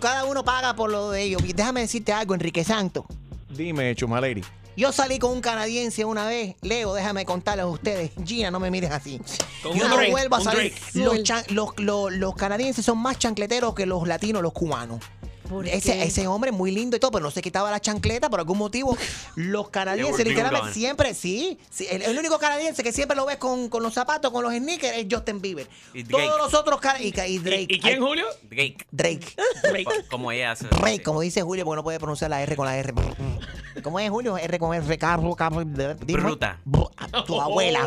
[0.00, 1.42] cada uno paga por lo de ellos?
[1.54, 3.04] Déjame decirte algo, Enrique Santo.
[3.50, 4.42] Dime, Chumaleri.
[4.78, 6.56] Yo salí con un canadiense una vez.
[6.62, 8.12] Leo, déjame contarles a ustedes.
[8.24, 9.20] Gina, no me mires así.
[9.62, 10.74] Con Yo no Drake, vuelvo a salir.
[10.94, 15.00] Los- los canadienses son más chancleteros que los latinos, los cubanos.
[15.66, 16.02] Ese, qué?
[16.04, 18.96] ese hombre muy lindo y todo, pero no se quitaba la chancleta por algún motivo.
[19.36, 23.68] Los canadienses literalmente siempre, sí, sí, el, el único canadiense que siempre lo ves con,
[23.68, 25.68] con los zapatos, con los sneakers, es Justin Bieber.
[25.94, 26.26] Y Drake.
[26.26, 27.66] Todos los otros cana- y, y Drake.
[27.68, 28.26] ¿Y quién, Julio?
[28.42, 28.86] Drake.
[28.90, 29.34] Drake.
[30.10, 30.66] Como ella hace.
[30.68, 32.92] Drake, como dice Julio, porque no puede pronunciar la R con la R.
[33.82, 34.36] ¿Cómo es Julio?
[34.36, 35.64] R con R, carro, carro.
[35.64, 36.20] dime.
[36.22, 36.60] Bruta.
[36.66, 36.90] Bru-
[37.26, 37.86] Tu abuela.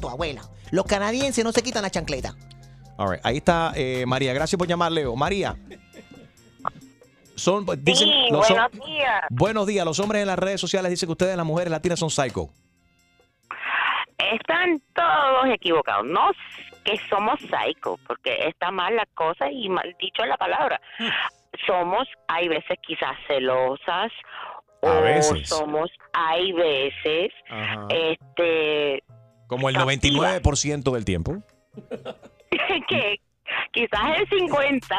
[0.00, 0.42] Tu abuela.
[0.70, 2.36] Los canadienses no se quitan la chancleta.
[2.96, 4.32] All right, Ahí está eh, María.
[4.32, 5.14] Gracias por llamar, Leo.
[5.14, 5.56] María.
[7.38, 9.22] Son, dicen, Sí, los buenos días.
[9.30, 9.84] Buenos días.
[9.84, 12.48] Los hombres en las redes sociales dicen que ustedes, las mujeres latinas, son psycho.
[14.18, 16.04] Están todos equivocados.
[16.06, 16.30] No
[16.84, 20.80] que somos psycho, porque está mal la cosa y mal dicho la palabra.
[21.66, 24.10] Somos, hay veces quizás celosas,
[24.82, 25.48] A o veces.
[25.48, 27.86] somos, hay veces, Ajá.
[27.90, 29.02] este,
[29.46, 31.36] Como el 99% del tiempo.
[32.88, 33.20] que
[33.72, 34.96] quizás el 50.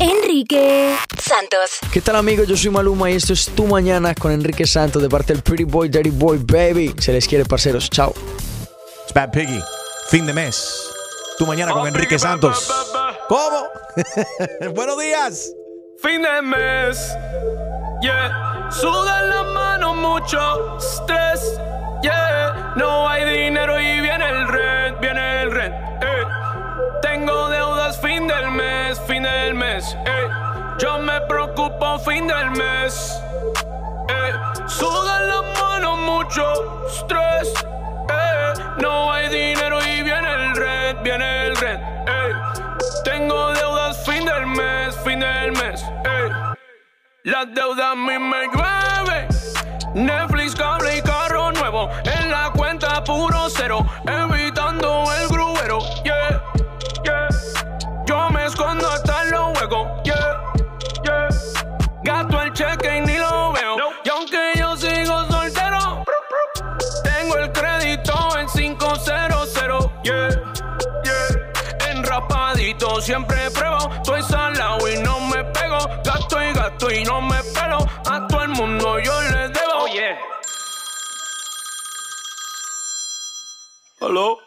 [0.00, 1.78] Enrique Santos.
[1.92, 2.46] ¿Qué tal amigos?
[2.48, 5.64] Yo soy Maluma y esto es Tu Mañana con Enrique Santos de parte del Pretty
[5.64, 6.94] Boy, Dirty Boy, Baby.
[6.98, 7.90] Se les quiere, parceros.
[7.90, 8.14] Chao.
[9.04, 9.60] It's Bad Piggy.
[10.08, 10.90] Fin de mes.
[11.38, 12.72] Tu mañana con Enrique Santos.
[13.28, 13.66] ¿Cómo?
[14.74, 15.52] Buenos días.
[16.02, 17.16] Fin de mes,
[18.02, 18.68] yeah.
[18.70, 21.58] Sudan las manos mucho estrés,
[22.02, 22.72] yeah.
[22.76, 26.24] No hay dinero y viene el rent, viene el rent, eh.
[27.00, 30.28] Tengo deudas fin del mes, fin del mes, eh.
[30.78, 33.18] Yo me preocupo fin del mes,
[34.08, 34.34] eh.
[34.66, 37.54] Sudan las manos mucho estrés,
[38.10, 38.52] eh.
[38.78, 42.32] No hay dinero y viene el rent, viene el rent, eh.
[43.04, 46.30] Tengo deudas fin del mes, fin del mes, ey.
[47.24, 49.28] Las deudas a mí me llueve.
[49.94, 51.25] Netflix, cable y carro
[51.70, 51.90] nuevo.
[52.04, 53.84] En la cuenta puro cero.
[54.06, 56.42] Evitando el gruero, yeah,
[57.04, 57.28] yeah.
[58.06, 60.42] Yo me escondo hasta los huecos, yeah,
[61.04, 61.28] yeah.
[62.04, 63.76] Gasto el cheque y ni lo veo.
[64.04, 66.04] Y aunque yo sigo soltero,
[67.02, 69.04] tengo el crédito en 500,
[70.04, 70.30] yeah,
[71.04, 71.90] yeah.
[71.90, 75.78] Enrapadito siempre pruebo, estoy salado y no me pego.
[76.04, 77.78] Gasto y gasto y no me pelo.
[78.08, 79.82] A todo el mundo yo le debo.
[79.82, 80.16] Oye.
[84.06, 84.40] ¿Aló?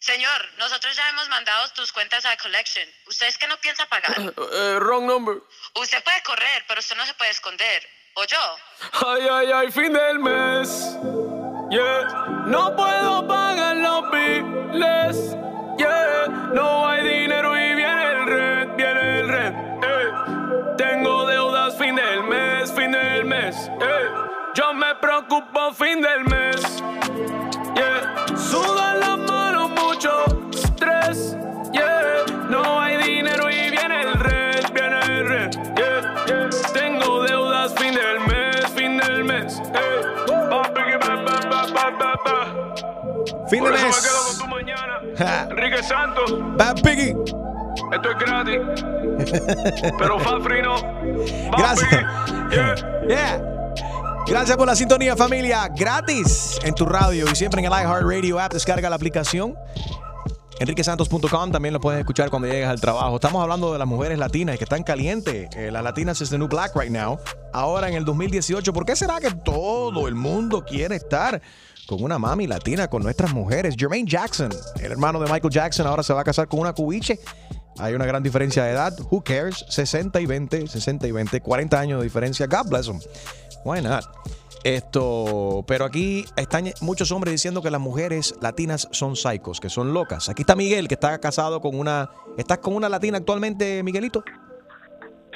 [0.00, 2.88] Señor, nosotros ya hemos mandado tus cuentas a Collection.
[3.08, 4.14] ¿Usted es que no piensa pagar?
[4.52, 5.38] Eh, wrong number.
[5.74, 7.86] Usted puede correr, pero usted no se puede esconder.
[8.14, 8.38] ¿O yo?
[9.06, 10.96] Ay, ay, ay, fin del mes.
[11.70, 12.04] Yeah.
[12.46, 15.36] No puedo pagar los biles.
[15.78, 16.26] Yeah.
[16.54, 19.84] No hay dinero y viene el rent, viene el rent.
[19.84, 20.74] eh.
[20.78, 23.56] Tengo deudas fin del mes, fin del mes.
[23.80, 24.27] eh.
[24.58, 26.82] Yo me preocupo fin del mes.
[27.76, 28.26] Yeah.
[28.36, 31.36] Sudan las manos mucho estrés.
[31.72, 32.24] Yeah.
[32.50, 35.54] No hay dinero y viene el rent, viene el rent.
[35.76, 36.50] Yeah, yeah.
[36.72, 39.62] Tengo deudas fin del mes, fin del mes.
[43.48, 43.80] Fin de mes.
[43.80, 45.00] me quedo con tu mañana.
[45.18, 45.42] Ja.
[45.52, 46.34] Enrique Santos.
[46.56, 47.14] Bad Piggy.
[47.92, 48.58] Esto es gratis.
[49.98, 50.74] Pero Fafri no.
[51.56, 52.04] Gracias.
[53.06, 53.54] Yeah.
[54.28, 55.68] Gracias por la sintonía, familia.
[55.74, 58.52] Gratis en tu radio y siempre en el iHeartRadio app.
[58.52, 59.54] Descarga la aplicación.
[60.60, 63.14] EnriqueSantos.com también lo puedes escuchar cuando llegues al trabajo.
[63.14, 65.48] Estamos hablando de las mujeres latinas que están calientes.
[65.56, 67.18] Eh, las latinas es the new black right now.
[67.54, 71.40] Ahora en el 2018, ¿por qué será que todo el mundo quiere estar
[71.86, 73.76] con una mami latina, con nuestras mujeres?
[73.78, 77.18] Jermaine Jackson, el hermano de Michael Jackson, ahora se va a casar con una cubiche.
[77.78, 78.92] Hay una gran diferencia de edad.
[79.10, 79.64] Who cares?
[79.68, 82.46] 60 y 20, 60 y 20, 40 años de diferencia.
[82.46, 82.98] God bless them.
[83.68, 83.80] Why?
[84.64, 89.92] Esto, pero aquí están muchos hombres diciendo que las mujeres latinas son psicos, que son
[89.92, 90.30] locas.
[90.30, 92.08] Aquí está Miguel, que está casado con una.
[92.38, 94.24] ¿Estás con una latina actualmente, Miguelito?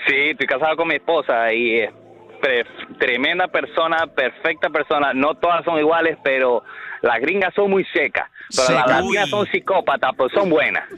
[0.07, 1.91] Sí, estoy casado con mi esposa y es
[2.99, 5.13] tremenda persona, perfecta persona.
[5.13, 6.63] No todas son iguales, pero
[7.03, 8.31] las gringas son muy secas.
[8.55, 10.85] Pero las latinas son psicópatas, pues son buenas.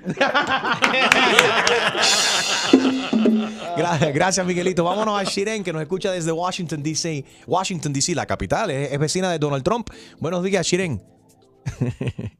[3.77, 4.85] Gra- Gracias, Miguelito.
[4.85, 7.25] Vámonos a Shiren, que nos escucha desde Washington, D.C.
[7.47, 8.71] Washington, D.C., la capital.
[8.71, 9.91] Es, es vecina de Donald Trump.
[10.19, 11.03] Buenos días, Shiren.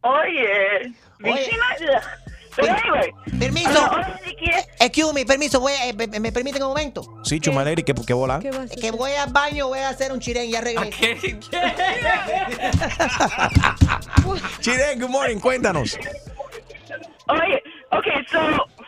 [0.03, 1.65] Oye, vecina.
[2.57, 3.79] Pero anyway, Permiso.
[3.81, 7.03] ahora sí que- Excuse me, permiso, voy a- eh, me, me permiten un momento.
[7.25, 8.39] Sí, Chumaleri, ¿qué, qué bola?
[8.41, 10.91] Que voy al baño, voy a hacer un chirén y ya regreso.
[14.61, 15.99] Shiren, good morning, cuéntanos.
[17.29, 18.39] Oye, okay, so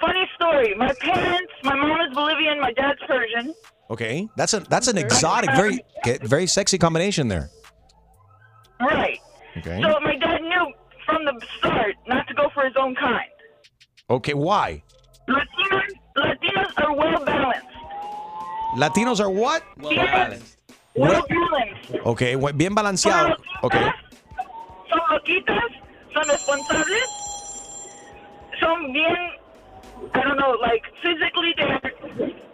[0.00, 0.74] funny story.
[0.76, 3.54] My parents, my mom is Bolivian, my dad's Persian.
[3.90, 5.84] Okay, that's a that's an exotic, very
[6.22, 7.50] very sexy combination there.
[8.80, 9.18] Right.
[9.58, 9.80] Okay.
[9.80, 10.72] So my dad knew
[11.06, 13.30] from the start not to go for his own kind.
[14.08, 14.82] Okay, why?
[15.28, 15.82] Latinos,
[16.16, 17.66] Latinos are well balanced.
[18.76, 19.64] Latinos are what?
[19.78, 20.56] Well balanced.
[20.94, 22.06] Well balanced.
[22.06, 23.34] Okay, bien balanceado.
[23.64, 23.82] Okay.
[24.88, 25.72] Son loquitas,
[26.14, 27.10] son responsables,
[28.60, 29.16] son bien,
[30.14, 31.80] I don't know, like physically they're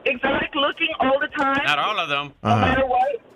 [0.06, 1.60] exotic looking all the time.
[1.66, 2.32] Not all of them.
[2.42, 2.48] Uh-huh.
[2.48, 2.60] No uh -huh.
[2.60, 3.31] matter what.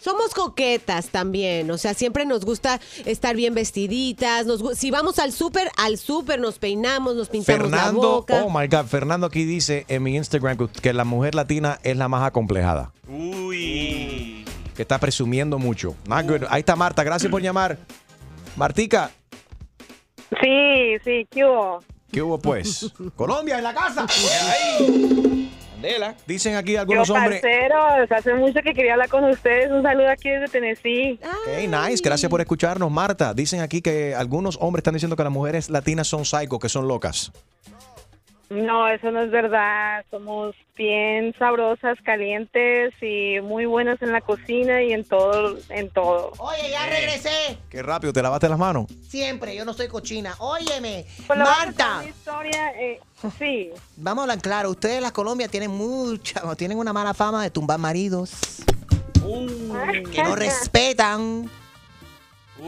[0.00, 4.46] Somos coquetas también, o sea, siempre nos gusta estar bien vestiditas.
[4.46, 8.42] Nos, gu- si vamos al súper, al súper nos peinamos, nos pintamos la Fernando, boca.
[8.44, 11.96] oh my God, Fernando aquí dice en mi Instagram que, que la mujer latina es
[11.96, 12.92] la más acomplejada.
[13.08, 14.44] Uy.
[14.76, 15.96] Que está presumiendo mucho.
[16.06, 16.42] Not good.
[16.48, 17.76] Ahí está Marta, gracias por llamar.
[18.56, 19.10] Martica,
[20.42, 21.82] Sí, sí, ¿qué hubo?
[22.12, 22.92] ¿qué hubo pues?
[23.16, 24.06] Colombia en la casa.
[25.78, 26.14] Candela.
[26.26, 27.40] Dicen aquí Yo, algunos hombres.
[27.40, 29.70] parceros, hace mucho que quería hablar con ustedes.
[29.70, 31.20] Un saludo aquí desde Tennessee.
[31.46, 33.32] Hey, nice, gracias por escucharnos, Marta.
[33.32, 36.88] Dicen aquí que algunos hombres están diciendo que las mujeres latinas son psycho, que son
[36.88, 37.30] locas.
[38.50, 40.04] No, eso no es verdad.
[40.10, 46.32] Somos bien sabrosas, calientes y muy buenas en la cocina y en todo, en todo.
[46.38, 47.58] Oye, ya regresé.
[47.68, 48.86] Qué rápido, ¿te lavaste las manos?
[49.06, 50.34] Siempre, yo no soy cochina.
[50.38, 52.02] Óyeme, Pues Marta.
[52.08, 53.00] historia, eh,
[53.38, 53.70] sí.
[53.96, 54.70] Vamos a hablar claro.
[54.70, 58.62] Ustedes en la Colombia tienen mucha, tienen una mala fama de tumbar maridos.
[60.12, 61.50] Que no respetan.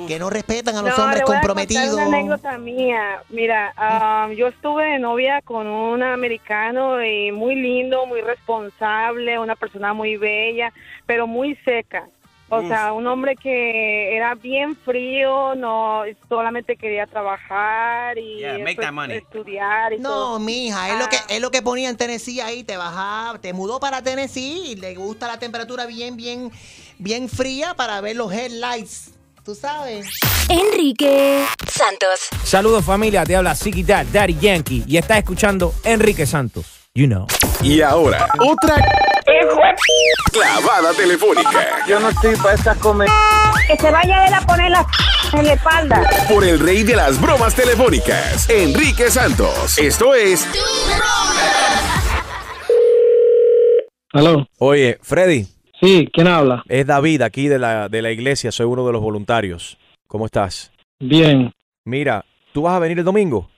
[0.07, 1.89] Que no respetan a los No, hombres le voy a comprometidos.
[1.91, 3.23] contar una anécdota mía.
[3.29, 9.57] Mira, ah, yo estuve de novia con un americano y muy lindo, muy responsable, una
[9.57, 10.73] persona muy bella,
[11.07, 12.05] pero muy seca.
[12.53, 12.67] O Uf.
[12.67, 19.93] sea, un hombre que era bien frío, no solamente quería trabajar y Yeah, pues, estudiar
[19.93, 20.39] y todo.
[20.39, 21.27] No, mija, es lo que Ah.
[21.29, 24.95] es lo que ponía en Tennessee ahí, te bajaba, te mudó para Tennessee y le
[24.97, 26.51] gusta la temperatura bien, bien,
[26.99, 29.15] bien fría para ver los headlights.
[29.45, 30.07] ¿Tú sabes?
[30.49, 32.29] Enrique Santos.
[32.45, 33.55] Saludos familia, te habla
[33.87, 36.67] Dad, Daddy Yankee y estás escuchando Enrique Santos.
[36.95, 37.27] You know.
[37.63, 38.77] Y ahora, otra
[40.33, 43.09] clavada telefónica Yo no estoy para estas comer.
[43.67, 44.87] Que se vaya él a poner la
[45.33, 46.11] en la espalda.
[46.29, 49.79] por el rey de las bromas telefónicas, Enrique Santos.
[49.79, 50.47] Esto es
[54.13, 54.49] Aló.
[54.59, 55.47] Oye, Freddy.
[55.81, 56.63] Sí, ¿quién habla?
[56.69, 59.79] Es David, aquí de la, de la iglesia, soy uno de los voluntarios.
[60.07, 60.73] ¿Cómo estás?
[60.99, 61.51] Bien.
[61.87, 63.49] Mira, ¿tú vas a venir el domingo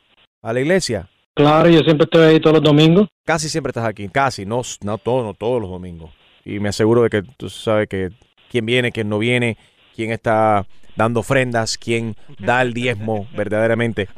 [0.40, 1.08] a la iglesia?
[1.34, 3.08] Claro, yo siempre estoy ahí todos los domingos.
[3.24, 6.10] Casi siempre estás aquí, casi, no, no todos, no todos los domingos.
[6.44, 8.10] Y me aseguro de que tú sabes que
[8.50, 9.56] quién viene, quién no viene,
[9.96, 14.08] quién está dando ofrendas, quién da el diezmo verdaderamente.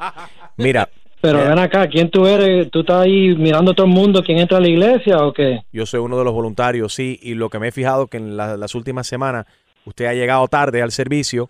[0.57, 0.89] Mira,
[1.25, 2.69] Pero ven acá, ¿quién tú eres?
[2.71, 5.61] ¿Tú estás ahí mirando a todo el mundo quién entra a la iglesia o qué?
[5.71, 8.37] yo soy uno de los voluntarios, sí, y lo que me he fijado que en
[8.37, 9.45] la- las últimas semanas
[9.85, 11.49] usted ha llegado tarde al servicio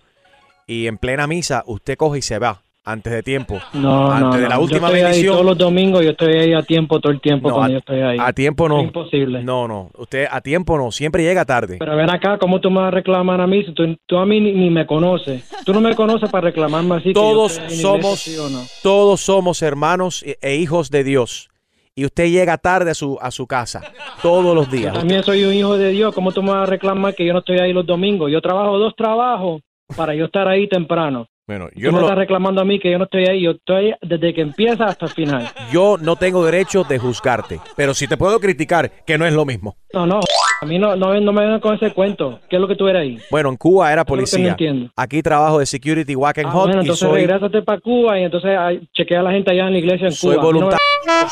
[0.68, 3.60] y en plena misa usted coge y se va antes de tiempo.
[3.74, 4.62] No, antes no, de la no.
[4.62, 7.50] última yo estoy ahí todos los domingos, yo estoy ahí a tiempo todo el tiempo
[7.50, 8.18] No, cuando a- yo estoy ahí.
[8.20, 8.78] A tiempo no.
[8.80, 9.44] Es imposible.
[9.44, 9.90] No, no.
[9.98, 10.92] Usted a tiempo no.
[10.92, 11.78] Siempre llega tarde.
[11.80, 14.26] Pero ven acá, ¿cómo tú me vas a reclamar a mí si tú, tú a
[14.26, 15.44] mí ni, ni me conoces?
[15.66, 17.12] Tú no me conoces para reclamarme así.
[17.14, 21.50] Todos somos, todos somos hermanos e, e hijos de Dios.
[21.98, 23.82] Y usted llega tarde a su, a su casa.
[24.22, 24.94] Todos los Yo días.
[24.94, 26.14] también soy un hijo de Dios.
[26.14, 28.30] ¿Cómo tú me vas a reclamar que yo no estoy ahí los domingos?
[28.32, 29.62] Yo trabajo dos trabajos
[29.96, 31.28] para yo estar ahí temprano.
[31.48, 33.44] Bueno, Yo yo me no, estás reclamando a mí que yo no estoy ahí.
[33.44, 35.48] Yo estoy desde que empieza hasta el final.
[35.72, 37.60] yo no tengo derecho de juzgarte.
[37.76, 39.78] Pero sí te puedo criticar, que no es lo mismo.
[39.94, 40.22] No, no.
[40.62, 42.40] A mí no, no, no me vengan con ese cuento.
[42.50, 43.18] ¿Qué es lo que tú eres ahí?
[43.30, 44.50] Bueno, en Cuba era no policía.
[44.52, 44.90] entiendo.
[44.96, 48.20] Aquí trabajo de security, walk and Ah, hot bueno, y entonces soy, regrésate para Cuba
[48.20, 48.52] y entonces
[48.94, 50.42] chequea a la gente allá en la iglesia en soy Cuba.
[50.44, 50.80] No voluntario.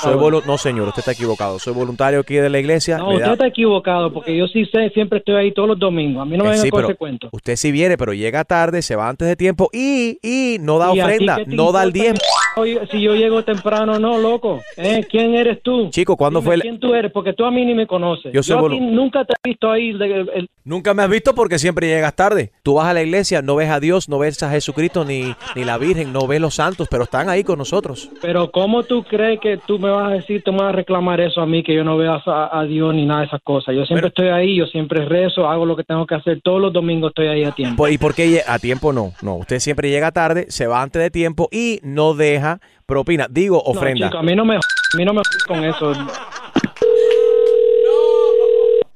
[0.01, 1.57] Soy volu- no, señor, usted está equivocado.
[1.57, 2.97] Soy voluntario aquí de la iglesia.
[2.97, 6.21] No, usted da- está equivocado porque yo sí sé, siempre estoy ahí todos los domingos.
[6.21, 7.30] A mí no me Eh, vengan sí, con ese cuento.
[7.32, 10.88] Usted sí viene, pero llega tarde, se va antes de tiempo y, y no da
[10.93, 12.19] ¿Y a ti ofrenda, no da el diezmo.
[12.91, 14.62] Si yo llego temprano, no, loco.
[14.78, 15.06] ¿Eh?
[15.10, 15.89] ¿Quién eres tú?
[15.89, 17.12] Chico, ¿cuándo Dime fue el- ¿Quién tú eres?
[17.12, 18.32] Porque tú a mí ni me conoces.
[18.34, 19.89] Yo soy a ti nunca te he visto ahí.
[19.89, 22.51] el- Nunca me has visto porque siempre llegas tarde.
[22.64, 25.66] Tú vas a la iglesia, no ves a Dios, no ves a Jesucristo ni, ni
[25.66, 28.10] la Virgen, no ves los santos, pero están ahí con nosotros.
[28.22, 31.20] Pero ¿cómo tú crees que tú me vas a decir, tú me vas a reclamar
[31.20, 33.76] eso a mí, que yo no veo a, a Dios ni nada de esas cosas?
[33.76, 36.39] Yo siempre estoy ahí, yo siempre rezo, hago lo que tengo que hacer.
[36.41, 37.76] Todos los domingos estoy ahí a tiempo.
[37.84, 39.12] Por- ¿Y por qué a tiempo no?
[39.22, 42.43] No, usted siempre llega tarde, se va antes de tiempo y no deja
[42.86, 44.06] propina, digo ofrenda.
[44.06, 45.94] No, chico, a mí no me, a mí no me con eso.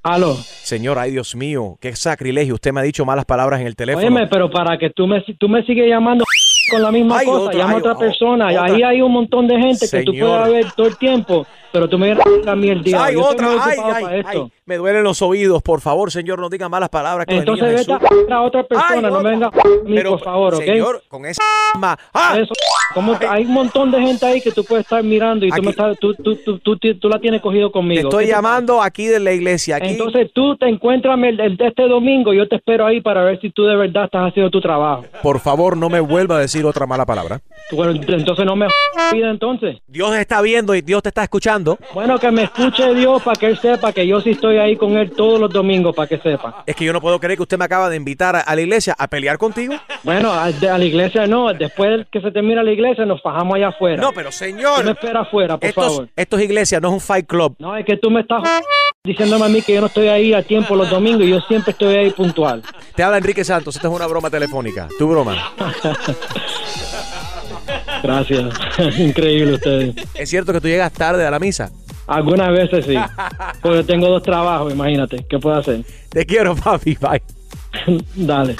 [0.04, 0.36] Aló.
[0.36, 2.54] Señor, ay Dios mío, qué sacrilegio.
[2.54, 4.08] Usted me ha dicho malas palabras en el teléfono.
[4.08, 6.24] Óyeme, pero para que tú me, tú me sigues llamando
[6.72, 8.48] con la misma Ay, cosa, otra, llama ay, a otra persona.
[8.48, 8.64] otra.
[8.64, 11.45] Ahí hay un montón de gente que tú puedes ver todo el tiempo,
[11.78, 13.03] pero tú me a mí el día.
[13.03, 14.43] Ay, Yo estoy otra, ay, ay, para esto.
[14.45, 14.51] ay.
[14.65, 15.61] Me duelen los oídos.
[15.61, 17.28] Por favor, señor, no diga malas palabras.
[17.30, 19.51] Entonces vete a otra persona, Ay, no me venga a
[19.86, 20.63] mí, Pero, por favor, ¿ok?
[20.63, 21.43] señor, con esa
[22.13, 22.38] ¡Ah!
[22.39, 22.53] Eso,
[22.93, 25.69] como hay un montón de gente ahí que tú puedes estar mirando y tú, me
[25.69, 28.01] estás, tú, tú, tú, tú, la tienes cogido Te conmigo.
[28.09, 29.75] estoy ¿Qué te llamando aquí de la iglesia.
[29.75, 29.89] Aquí.
[29.89, 33.51] Entonces tú te encuentras el, el este domingo, yo te espero ahí para ver si
[33.51, 35.05] tú de verdad estás haciendo tu trabajo.
[35.21, 37.41] Por favor, no me vuelva a decir otra mala palabra.
[37.71, 38.67] Bueno, entonces no me
[39.11, 39.78] pida entonces.
[39.88, 41.66] Dios está viendo y Dios te está escuchando.
[41.93, 44.97] Bueno, que me escuche Dios para que él sepa que yo sí estoy ahí con
[44.97, 46.63] él todos los domingos, para que sepa.
[46.65, 48.61] Es que yo no puedo creer que usted me acaba de invitar a, a la
[48.61, 49.76] iglesia a pelear contigo.
[50.03, 54.01] Bueno, a, la iglesia no, después que se termina la iglesia nos fajamos allá afuera.
[54.01, 54.86] No, pero señor.
[54.86, 56.09] Me espera afuera, por favor.
[56.15, 57.55] esto es iglesia, no es un fight club.
[57.59, 58.43] No, es que tú me estás
[59.03, 61.72] diciéndome a mí que yo no estoy ahí a tiempo los domingos y yo siempre
[61.72, 62.61] estoy ahí puntual.
[62.95, 63.76] Te habla Enrique Santos.
[63.76, 64.88] Esta es una broma telefónica.
[64.97, 65.53] Tu broma.
[68.04, 68.54] Gracias.
[69.00, 69.95] Increíble ustedes.
[70.14, 71.72] ¿Es cierto que tú llegas tarde a la misa?
[72.08, 72.95] Algunas veces sí.
[73.62, 75.26] Porque tengo dos trabajos, imagínate.
[75.30, 75.84] ¿Qué puedo hacer?
[76.10, 76.98] Te quiero, papi.
[77.00, 77.22] Bye.
[78.16, 78.56] Dale.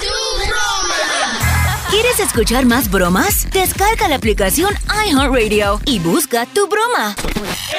[1.90, 3.48] ¿Quieres escuchar más bromas?
[3.50, 4.74] Descarga la aplicación
[5.06, 7.16] iHeartRadio y busca tu broma.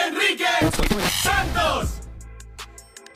[0.08, 0.46] Enrique
[1.22, 1.99] Santos.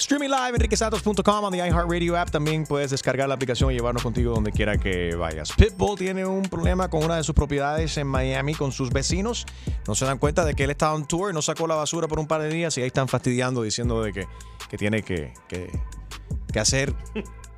[0.03, 2.29] Streaming live, enriquesantos.com, on the iHeartRadio app.
[2.29, 5.53] También puedes descargar la aplicación y llevarnos contigo donde quiera que vayas.
[5.53, 9.45] Pitbull tiene un problema con una de sus propiedades en Miami con sus vecinos.
[9.87, 12.19] No se dan cuenta de que él está on tour, no sacó la basura por
[12.19, 14.27] un par de días y ahí están fastidiando diciendo de que,
[14.69, 15.71] que tiene que, que,
[16.51, 16.93] que hacer.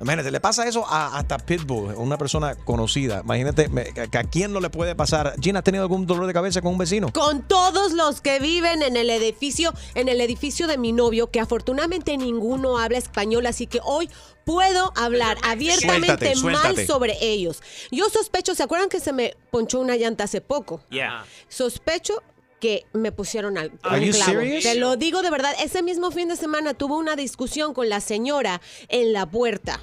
[0.00, 3.22] Imagínate, le pasa eso a, hasta Pitbull, una persona conocida.
[3.24, 5.34] Imagínate, me- que a quién no le puede pasar.
[5.40, 7.10] Gina, ¿has tenido algún dolor de cabeza con un vecino?
[7.12, 11.40] Con todos los que viven en el edificio, en el edificio de mi novio, que
[11.40, 14.10] afortunadamente ninguno habla español, así que hoy
[14.44, 16.86] puedo hablar abiertamente Suéltate, mal suéltate.
[16.86, 17.62] sobre ellos.
[17.90, 20.80] Yo sospecho, ¿se acuerdan que se me ponchó una llanta hace poco?
[20.90, 21.24] Yeah.
[21.48, 22.22] Sospecho
[22.60, 23.78] que me pusieron al un
[24.10, 24.40] clavo.
[24.62, 25.54] Te lo digo de verdad.
[25.62, 29.80] Ese mismo fin de semana tuve una discusión con la señora en la puerta.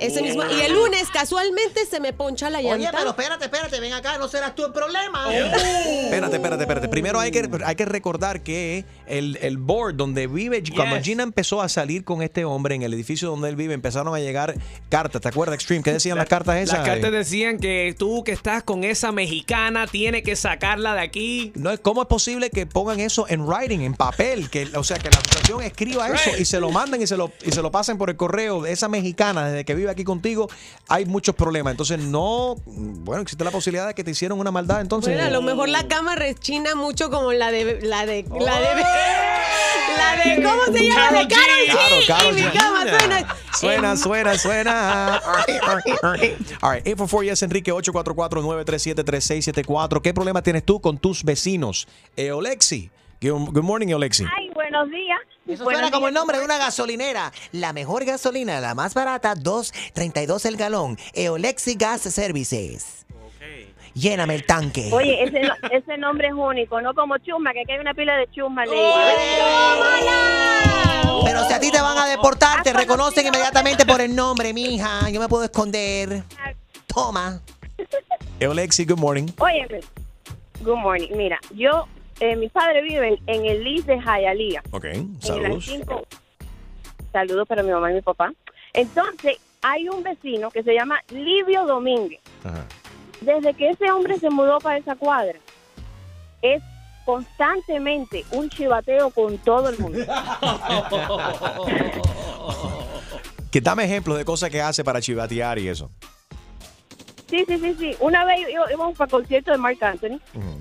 [0.00, 0.42] Ese mismo.
[0.50, 2.76] Y el lunes, casualmente, se me poncha la llanta.
[2.76, 5.32] Oye, pero espérate, espérate, ven acá, no serás tú el problema.
[5.34, 6.88] Espérate, espérate, espérate.
[6.88, 11.04] Primero hay que, hay que recordar que el, el board donde vive, cuando Yes.
[11.04, 14.18] Gina empezó a salir con este hombre en el edificio donde él vive, empezaron a
[14.18, 14.54] llegar
[14.88, 15.20] cartas.
[15.20, 15.82] ¿Te acuerdas, Extreme?
[15.82, 16.78] ¿Qué decían las cartas esas?
[16.78, 21.52] Las cartas decían que tú que estás con esa mexicana tienes que sacarla de aquí.
[21.54, 24.50] No, ¿Cómo es posible que pongan eso en writing, en papel?
[24.50, 27.32] Que, o sea, que la asociación escriba eso y se lo manden y se lo,
[27.44, 28.66] y se lo pasen por el correo.
[28.66, 30.48] Esa mexicana, desde que vive aquí contigo,
[30.88, 31.72] hay muchos problemas.
[31.72, 32.56] Entonces, no.
[32.66, 34.80] Bueno, existe la posibilidad de que te hicieron una maldad.
[34.80, 38.60] Entonces, Bueno, a lo mejor la cama rechina mucho como la de la de la
[38.60, 38.68] de
[39.96, 41.10] la de ¿cómo se llama?
[41.12, 41.70] de Karol G.
[41.70, 45.16] Claro, Karol y mi cama suena Suena, suena, suena.
[46.62, 50.00] All right, 844 yes Enrique 844-937-3674.
[50.02, 51.88] ¿Qué problema tienes tú con tus vecinos?
[52.16, 52.90] Eolexi.
[53.20, 54.24] Good good morning, Eolexi.
[54.36, 55.18] Ay, buenos días.
[55.50, 57.32] Eso Buenos suena como el nombre de una gasolinera.
[57.52, 60.98] La mejor gasolina, la más barata, 2.32 el galón.
[61.12, 63.04] Eolexi Gas Services.
[63.94, 64.88] Lléname el tanque.
[64.92, 68.16] Oye, ese, no- ese nombre es único, no como chusma, que aquí hay una pila
[68.16, 68.64] de chusma.
[68.64, 68.70] le
[71.24, 75.08] Pero si a ti te van a deportar, te reconocen inmediatamente por el nombre, mija.
[75.10, 76.22] Yo me puedo esconder.
[76.86, 77.40] Toma.
[78.40, 79.26] Eolexi, good morning.
[79.38, 79.80] Óyeme,
[80.62, 81.08] good morning.
[81.16, 81.86] Mira, yo,
[82.20, 84.62] eh, mis padres viven en el Lis de Hialeah.
[84.70, 84.86] Ok,
[85.20, 85.64] saludos.
[85.66, 86.06] cinco-
[87.12, 88.32] Saludos para mi mamá y mi papá.
[88.72, 92.20] Entonces, hay un vecino que se llama Livio Domínguez.
[92.44, 92.64] Ajá.
[93.20, 95.38] Desde que ese hombre se mudó para esa cuadra,
[96.40, 96.62] es
[97.04, 99.98] constantemente un chivateo con todo el mundo.
[103.50, 105.90] Que dame ejemplos de cosas que hace para chivatear y eso.
[107.30, 107.96] Sí, sí, sí, sí.
[108.00, 110.18] Una vez yo- íbamos para el concierto de Mark Anthony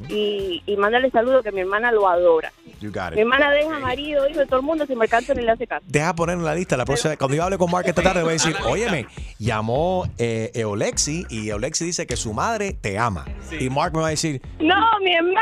[0.07, 2.51] y, y mándale saludo que mi hermana lo adora.
[2.79, 3.19] You got Mi it.
[3.19, 5.83] hermana deja marido, hijo de todo el mundo si Mark Anthony le hace caso.
[5.87, 7.17] Deja poner en la lista la próxima.
[7.17, 9.07] Cuando yo hable con Mark esta tarde, voy a decir: Óyeme,
[9.37, 13.25] llamó eh, Eolexi y Eolexi dice que su madre te ama.
[13.59, 15.41] Y Mark me va a decir: No, mi hermana,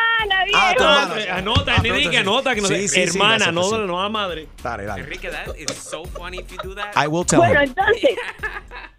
[0.56, 0.94] Ah, tu viejo.
[0.94, 1.36] hermana.
[1.36, 3.08] Anota, Ah, ni no, di que entonces- anota, que no Sí, sé.
[3.08, 3.76] sí, hermana, no, sí.
[3.86, 4.48] no a madre.
[4.64, 5.04] Dale, dale.
[5.04, 6.96] Enrique, that is so funny if you do that.
[6.96, 8.16] I will tell Bueno, entonces,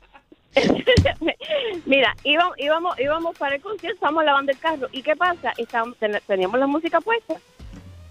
[1.87, 4.89] mira, íbamos, íbamos, íbamos para el concierto, estábamos lavando el carro.
[4.93, 5.53] ¿Y qué pasa?
[5.57, 7.35] Estábamos, ten- teníamos la música puesta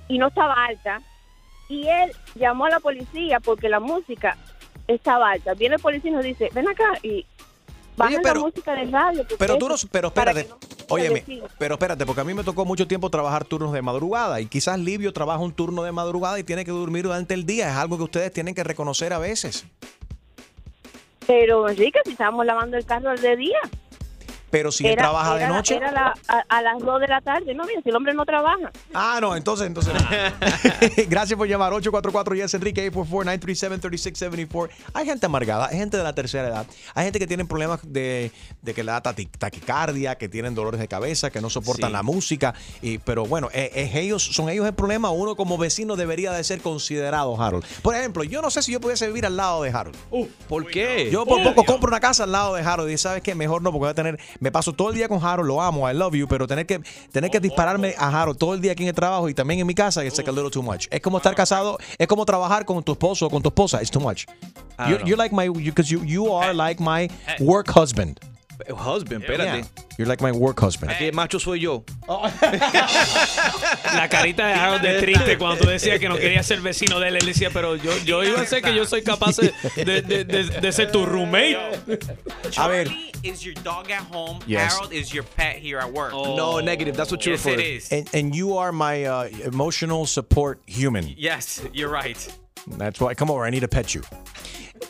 [0.07, 1.01] y no estaba alta.
[1.69, 4.37] Y él llamó a la policía porque la música
[4.87, 5.53] estaba alta.
[5.53, 7.25] Viene el policía y nos dice, ven acá y
[7.97, 9.25] baja pero- la música del radio.
[9.37, 10.57] Pero tú no, pero espérate, no-
[10.89, 11.25] óyeme,
[11.57, 14.79] pero espérate, porque a mí me tocó mucho tiempo trabajar turnos de madrugada y quizás
[14.79, 17.69] Livio trabaja un turno de madrugada y tiene que dormir durante el día.
[17.69, 19.65] Es algo que ustedes tienen que reconocer a veces.
[21.27, 23.59] Pero Enrique, si estábamos lavando el carro al de día.
[24.49, 25.75] Pero si él Era- trabaja de noche.
[25.75, 27.53] Era la- a, a las 2 de la tarde.
[27.53, 28.71] No, bien, si el hombre no trabaja.
[28.93, 29.93] Ah, no, entonces, entonces.
[31.09, 31.73] Gracias por llamar.
[31.73, 34.69] 844 Yes Enrique 844-937-3674.
[34.93, 38.31] Hay gente amargada, hay gente de la tercera edad, hay gente que tiene problemas de,
[38.61, 41.93] de que le da taquicardia, que tienen dolores de cabeza, que no soportan Sí.
[41.93, 42.53] la música.
[42.81, 45.09] Y, pero bueno, eh, es ellos, son ellos el problema.
[45.11, 47.65] Uno como vecino debería de ser considerado, Harold.
[47.81, 49.95] Por ejemplo, yo no sé si yo pudiese vivir al lado de Harold.
[50.47, 51.09] ¿Por qué?
[51.11, 53.71] Yo por poco compro una casa al lado de Harold y sabes que mejor no
[53.71, 56.13] porque voy a tener me paso todo el día con Harold, lo amo, I love
[56.15, 56.81] you, pero tener que
[57.11, 59.67] tener que dispararme a Harold todo el día aquí en el trabajo y también en
[59.67, 60.87] mi casa es like a little too much.
[60.89, 63.91] Es como estar casado, es como trabajar con tu esposo o con tu esposa, it's
[63.91, 64.25] too much.
[64.79, 67.09] You, don't you're like my because you you are like my
[67.39, 68.19] work husband.
[68.69, 69.59] Husband, espérate.
[69.59, 69.63] Yeah.
[69.97, 70.91] You're like my work husband.
[70.91, 71.83] Aquí el macho soy yo.
[73.93, 77.09] La carita de Harold de triste cuando tú decías que no quería ser vecino de
[77.09, 77.15] él.
[77.17, 79.53] Él decía, pero yo, yo iba a ser que yo soy capaz de,
[79.85, 81.57] de- de- de- de ser tu roommate.
[82.57, 82.87] A ver.
[83.23, 84.39] Is your dog at home.
[84.45, 84.73] Yes.
[84.73, 86.11] Harold is your pet here at work.
[86.13, 86.95] No, negative.
[86.95, 87.59] That's what you're yes, refer.
[87.59, 87.91] it is.
[87.91, 91.13] And, and you are my uh, emotional support human.
[91.17, 92.17] Yes, you're right.
[92.67, 93.15] That's why.
[93.15, 94.03] Come over, I need to pet you.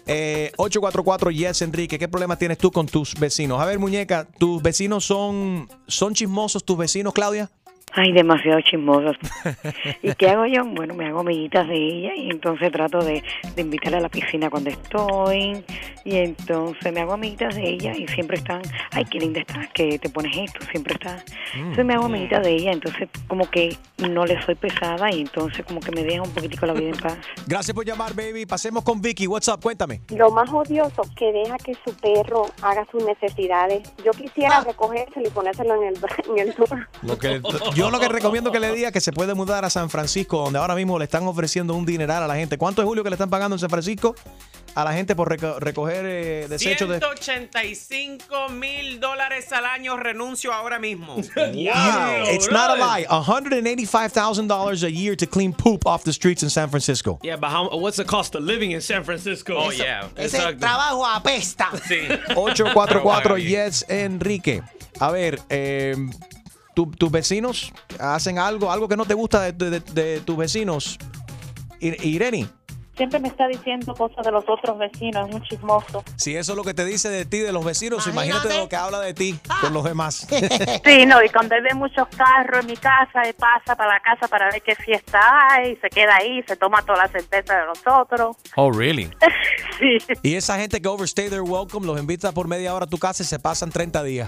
[0.10, 3.60] Eh, 844 Yes Enrique, ¿qué problema tienes tú con tus vecinos?
[3.60, 7.49] A ver, muñeca, ¿tus vecinos son, son chismosos tus vecinos, Claudia?
[7.94, 9.18] Ay, demasiado chismosos.
[10.04, 10.64] ¿Y qué hago yo?
[10.66, 13.24] Bueno, me hago amiguitas de ella y entonces trato de,
[13.56, 15.64] de invitarla a la piscina cuando estoy.
[16.06, 18.62] Y entonces me hago amiguitas de ella y siempre están,
[18.92, 21.24] ay, qué linda estás, que te pones esto, siempre estás.
[21.54, 25.66] Entonces me hago amiguitas de ella, entonces como que no le soy pesada y entonces
[25.66, 27.18] como que me deja un poquitico la vida en paz.
[27.46, 28.46] Gracias por llamar, baby.
[28.46, 29.28] Pasemos con Vicky.
[29.28, 29.60] What's up?
[29.62, 30.02] Cuéntame.
[30.10, 33.92] Lo más odioso, que deja que su perro haga sus necesidades.
[34.06, 35.98] Yo quisiera recogérselo y ponérselo en el,
[36.30, 36.56] en el
[37.02, 37.42] Lo que,
[37.78, 40.60] yo lo que recomiendo que le diga que se puede mudar a San Francisco, donde
[40.60, 42.58] ahora mismo le están ofreciendo un dineral a la gente.
[42.58, 44.16] ¿Cuánto es Julio que le están pagando en San Francisco
[44.76, 47.00] a la gente por reco- recoger eh, desechos de...
[47.00, 51.16] 185 mil dólares al año renuncio ahora mismo.
[51.36, 53.06] It's not a lie.
[53.08, 57.18] $185,000 a year to clean poop off the streets in San Francisco.
[57.24, 59.56] Yeah, but how, what's the cost of living in San Francisco?
[59.58, 60.10] Oh, yeah.
[60.16, 61.70] Ese trabajo apesta.
[61.88, 62.08] Sí.
[62.36, 64.62] 844 Yes Enrique.
[65.00, 65.96] A ver, eh,
[66.78, 71.00] ¿tu- ¿tus vecinos hacen algo, algo que no te gusta de, de- de- tus vecinos?
[71.82, 72.48] Ir- Irene,
[72.98, 76.04] Siempre me está diciendo cosas de los otros vecinos, es un chismoso.
[76.16, 78.76] si eso es lo que te dice de ti, de los vecinos, imagínate lo que
[78.76, 80.28] habla de ti con los demás.
[80.84, 84.00] Sí, no, y cuando él ve muchos carros en mi casa, él pasa para la
[84.00, 85.20] casa para ver qué fiesta
[85.52, 88.38] hay, se queda ahí, se toma toda la cerveza de nosotros.
[88.56, 89.10] Oh, really?
[89.80, 92.98] Sí, Y esa gente que overstay their welcome los invita por media hora a tu
[92.98, 94.28] casa y se pasan 30 días.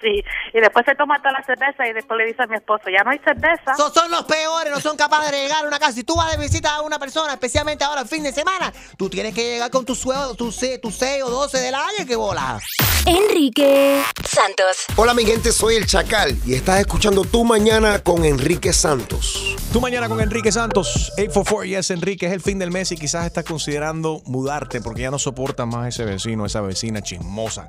[0.00, 0.22] sí.
[0.54, 3.02] Y después se toma toda la cerveza y después le dice a mi esposo, ya
[3.02, 3.74] no hay cerveza.
[3.76, 5.90] So- son los peores, no son capaces de llegar a una casa.
[5.92, 9.08] Si tú vas de visita a una persona, especialmente ahora el fin de semana, tú
[9.08, 12.16] tienes que llegar con tu sueldo, tu 6 tu seis o 12 del año, que
[12.16, 12.60] bola.
[13.06, 14.84] Enrique Santos.
[14.96, 19.56] Hola mi gente, soy el Chacal y estás escuchando Tu Mañana con Enrique Santos.
[19.72, 23.26] Tu mañana con Enrique Santos, 844 Yes Enrique, es el fin del mes y quizás
[23.26, 27.68] estás considerando mudarte porque ya no soportas más ese vecino, esa vecina chismosa.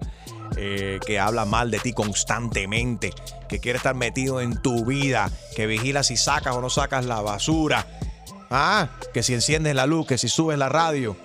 [0.55, 3.13] eh, que habla mal de ti constantemente,
[3.49, 7.21] que quiere estar metido en tu vida, que vigila si sacas o no sacas la
[7.21, 7.86] basura.
[8.49, 11.15] Ah, que si enciendes la luz, que si subes la radio.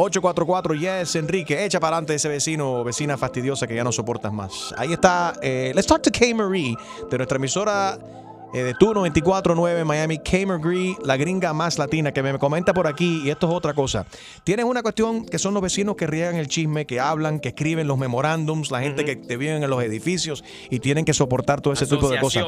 [0.00, 4.32] 844 Yes Enrique, echa para adelante ese vecino o vecina fastidiosa que ya no soportas
[4.32, 4.72] más.
[4.76, 6.32] Ahí está, eh, let's talk to K.
[6.36, 6.76] Marie
[7.10, 7.98] de nuestra emisora
[8.54, 10.46] eh, de Tu 949 Miami, K.
[10.46, 14.06] Marie, la gringa más latina, que me comenta por aquí, y esto es otra cosa.
[14.44, 17.86] Tienes una cuestión que son los vecinos que riegan el chisme, que hablan, que escriben
[17.86, 21.74] los memorándums, la gente que te viven en los edificios y tienen que soportar todo
[21.74, 22.46] ese tipo de cosas.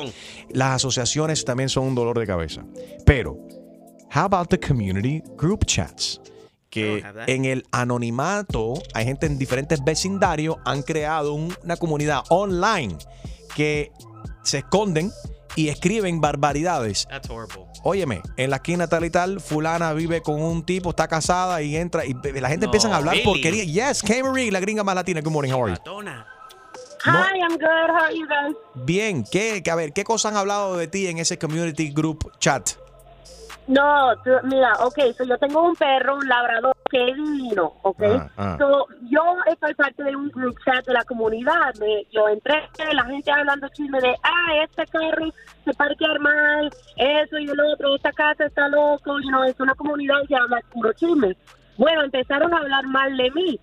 [0.51, 2.65] Las asociaciones también son un dolor de cabeza.
[3.05, 3.37] Pero,
[4.15, 6.21] how about the community group chats?
[6.71, 12.97] que en el anonimato hay gente en diferentes vecindarios han creado un- una comunidad online
[13.57, 13.91] que
[14.45, 15.11] se esconden
[15.57, 17.09] y escriben barbaridades.
[17.11, 17.67] That's horrible.
[17.83, 21.75] Óyeme, en la esquina tal y tal, fulana vive con un tipo, está casada y
[21.77, 23.25] entra y la gente No, empieza a hablar really?
[23.29, 23.65] porquería.
[23.65, 24.05] Yes.
[24.23, 25.21] Marie, la gringa más latina.
[25.23, 25.81] Good morning, how are you?
[27.05, 27.67] Hi, I'm good.
[27.67, 28.55] How are you guys?
[28.85, 32.71] Bien, ¿qué, a ver, ¿qué cosas han hablado de ti en ese community group chat?
[33.71, 38.03] No, tú- mira, ok, so yo tengo un perro, un labrador, que es divino, ok.
[38.19, 38.57] Ah, ah.
[38.59, 41.73] So, yo estoy parte de un group chat de la comunidad.
[41.79, 45.27] Me- yo entré, la gente hablando chisme de, ah, este carro
[45.65, 49.75] se parquear mal, eso y el otro, esta casa está loco, you know, es una
[49.77, 51.37] comunidad que habla puro chisme.
[51.79, 53.61] Bueno, empezaron a hablar mal de mí,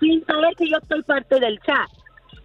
[0.00, 1.88] sin saber que yo estoy parte del chat.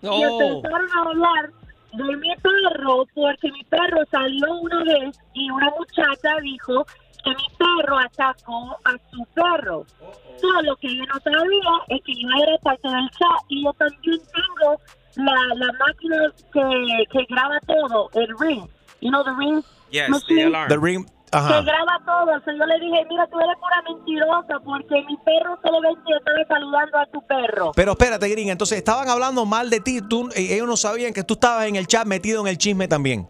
[0.02, 1.50] Y empezaron a hablar
[1.92, 6.86] de mi perro porque mi perro salió una vez y una muchacha dijo
[7.24, 9.86] que mi perro atacó a su perro.
[10.42, 13.74] Todo lo que yo no sabía es que yo era parte del chat y yo
[13.74, 14.80] también tengo
[15.16, 18.68] la, la máquina que, que graba todo, el ring.
[19.02, 19.64] You know the ring?
[19.92, 20.36] Yes, machine?
[20.36, 20.70] the alarm.
[20.70, 21.06] The ring.
[21.32, 22.36] Que graba todo.
[22.36, 26.46] O sea, yo le dije, mira, tú eres pura mentirosa porque mi perro solamente estaba
[26.48, 27.72] saludando a tu perro.
[27.74, 28.52] Pero espérate, gringa.
[28.52, 30.02] Entonces estaban hablando mal de ti.
[30.02, 32.90] Tú, eh, ellos no sabían que tú estabas en el chat metido en el chisme
[32.90, 33.30] también.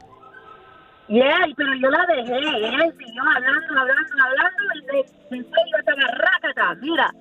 [1.11, 2.37] Yeah, pero yo la dejé.
[2.37, 6.75] Él siguió hablando, hablando, hablando y de, después yo te agarrácata.
[6.79, 7.11] Mira,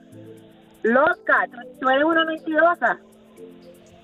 [0.85, 3.01] loca, tú, tú eres una mentirosa.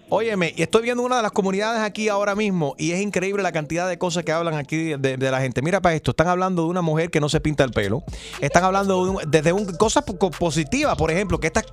[0.09, 3.51] Óyeme, y estoy viendo una de las comunidades aquí ahora mismo y es increíble la
[3.51, 5.63] cantidad de cosas que hablan aquí de, la gente.
[5.63, 8.05] Mira para esto, están hablando de una mujer que no se pinta el pelo.
[8.41, 11.65] Están hablando de un- desde un, cosas po- positivas, por ejemplo, que estas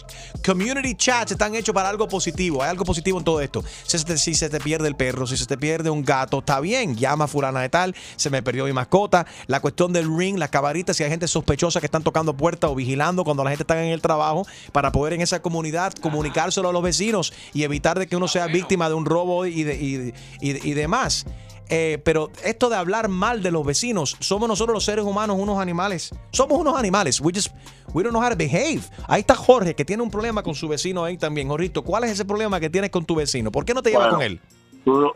[0.44, 2.64] community chats están hechos para algo positivo.
[2.64, 3.64] Hay algo positivo en todo esto.
[3.86, 6.40] Si se, te, si se te pierde el perro, si se te pierde un gato,
[6.40, 9.28] está bien, llama a fulana de tal, se me perdió mi mascota.
[9.46, 12.74] La cuestión del ring, las cabaritas, si hay gente sospechosa que están tocando puertas o
[12.74, 16.74] vigilando cuando la gente está en el trabajo para poder en esa comunidad comunicárselo a
[16.74, 20.14] los vecinos y evitar de que uno sea víctima de un robo y, de- y,
[20.42, 21.26] y- y demás.
[21.70, 25.60] Eh, pero esto de hablar mal de los vecinos, somos nosotros los seres humanos unos
[25.60, 26.12] animales.
[26.32, 27.20] Somos unos animales.
[27.22, 27.50] We just,
[27.94, 28.82] we don't know how to behave.
[29.08, 31.48] Ahí está Jorge, que tiene un problema con su vecino ahí también.
[31.48, 33.52] Jorrito, ¿cuál es ese problema que tienes con tu vecino?
[33.52, 34.40] ¿Por qué no te llevas con él?
[34.84, 35.12] Tú,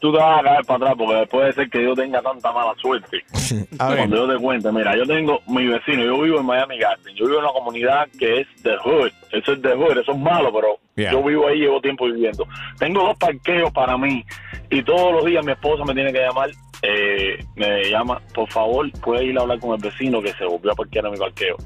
[0.00, 2.72] tú te vas a caer para atrás porque puede ser que yo tenga tanta mala
[2.80, 3.22] suerte.
[3.78, 3.98] A ver.
[3.98, 7.26] Cuando yo te cuente, mira, yo tengo mi vecino, yo vivo en Miami Garden, yo
[7.26, 10.52] vivo en una comunidad que es de hood, eso es de hood, eso es malo,
[10.52, 11.12] pero Yeah.
[11.12, 12.46] yo vivo ahí, llevo tiempo viviendo.
[12.78, 14.22] Tengo dos parqueos para mí
[14.68, 16.50] y todos los días mi esposa me tiene que llamar,
[16.82, 20.72] eh, me llama, por favor, puede ir a hablar con el vecino que se volvió
[20.72, 21.56] a parquear en mi parqueo.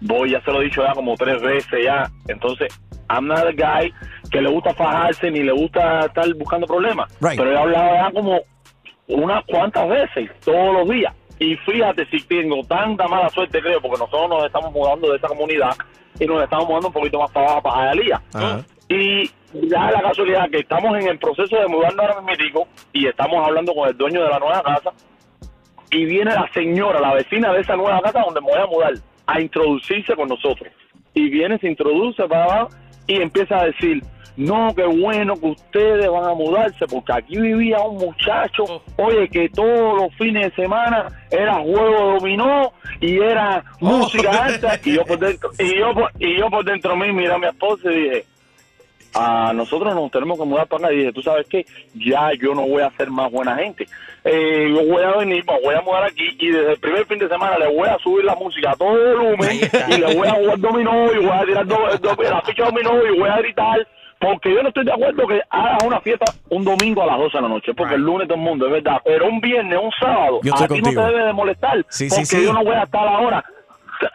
[0.00, 2.68] Voy, ya se lo he dicho ya como tres veces ya, entonces,
[3.10, 3.92] I'm not a guy
[4.30, 7.38] que le gusta fajarse ni le gusta estar buscando problemas, Right.
[7.38, 8.40] pero he hablado ya como
[9.08, 11.12] unas cuantas veces, todos los días.
[11.38, 15.28] Y fíjate si tengo tanta mala suerte, creo, porque nosotros nos estamos mudando de esa
[15.28, 15.70] comunidad
[16.18, 18.22] y nos estamos mudando un poquito más para abajo, para Hialeah.
[18.34, 18.60] Ajá.
[18.88, 23.44] Y ya la casualidad que estamos en el proceso de mudarnos ahora mismo y estamos
[23.46, 24.90] hablando con el dueño de la nueva casa
[25.90, 28.92] y viene la señora, la vecina de esa nueva casa donde me voy a mudar,
[29.26, 30.72] a introducirse con nosotros.
[31.14, 32.68] Y viene, se introduce para abajo
[33.10, 34.02] y empieza a decir,
[34.36, 39.48] no, qué bueno que ustedes van a mudarse, porque aquí vivía un muchacho, oye, que
[39.48, 45.18] todos los fines de semana era juego dominó y era música alta, y yo por
[45.26, 48.00] dentro, y yo por, y yo por dentro de mí, mira a mi esposa y
[48.00, 48.24] dije,
[49.14, 50.94] a nosotros nos tenemos que mudar para acá.
[50.94, 53.86] Y dije, tú sabes qué, ya yo no voy a ser más buena gente.
[54.24, 57.18] Eh, yo voy a venir, me voy a mudar aquí y desde el primer fin
[57.18, 60.32] de semana le voy a subir la música a todo volumen y le voy a
[60.34, 63.86] jugar dominó y voy a tirar do- do- la ficha dominó y voy a gritar.
[64.18, 67.38] Porque yo no estoy de acuerdo que hagas una fiesta un domingo a las 12
[67.38, 68.98] de la noche, porque el lunes todo el mundo, es verdad.
[69.02, 72.26] Pero un viernes, un sábado, Yo a ti no te debe de molestar, Sí, porque
[72.26, 72.44] sí.
[72.44, 73.42] yo no voy a estar ahora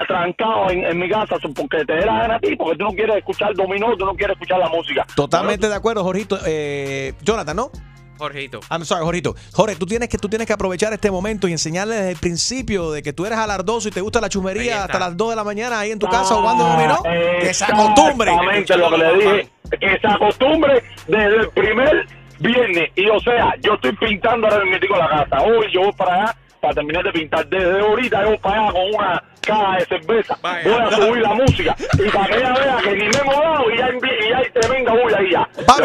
[0.08, 2.92] trancado en, en mi casa porque te dé la gana a ti, porque tú no
[2.92, 5.06] quieres escuchar dominó, tú no quieres escuchar la música.
[5.16, 6.38] Totalmente de acuerdo, Jorgito.
[6.46, 7.72] Eh, Jonathan, ¿no?
[8.18, 8.60] Jorgito.
[8.72, 9.36] I'm sorry, Jorgito.
[9.54, 12.92] Jorge, tú tienes que tú tienes que aprovechar este momento y enseñarle desde el principio
[12.92, 15.44] de que tú eres alardoso y te gusta la chumería hasta las 2 de la
[15.44, 17.04] mañana ahí en tu casa jugando dominó.
[17.42, 18.32] Que se acostumbre.
[18.32, 22.08] Exactamente lo que le dije, que se acostumbre desde el primer
[22.40, 22.90] viernes.
[22.96, 25.44] Y o sea, yo estoy pintando ahora mismo la casa.
[25.44, 27.48] Hoy yo voy para allá para terminar de pintar.
[27.48, 30.38] Desde ahorita yo voy para allá con una caja de cerveza.
[30.42, 31.76] Voy a subir la música.
[31.94, 34.50] Y para que ella vea que ni me he mudado y ya, y ya hay
[34.52, 35.50] tremenda bulla ahí ya.
[35.66, 35.84] Papi,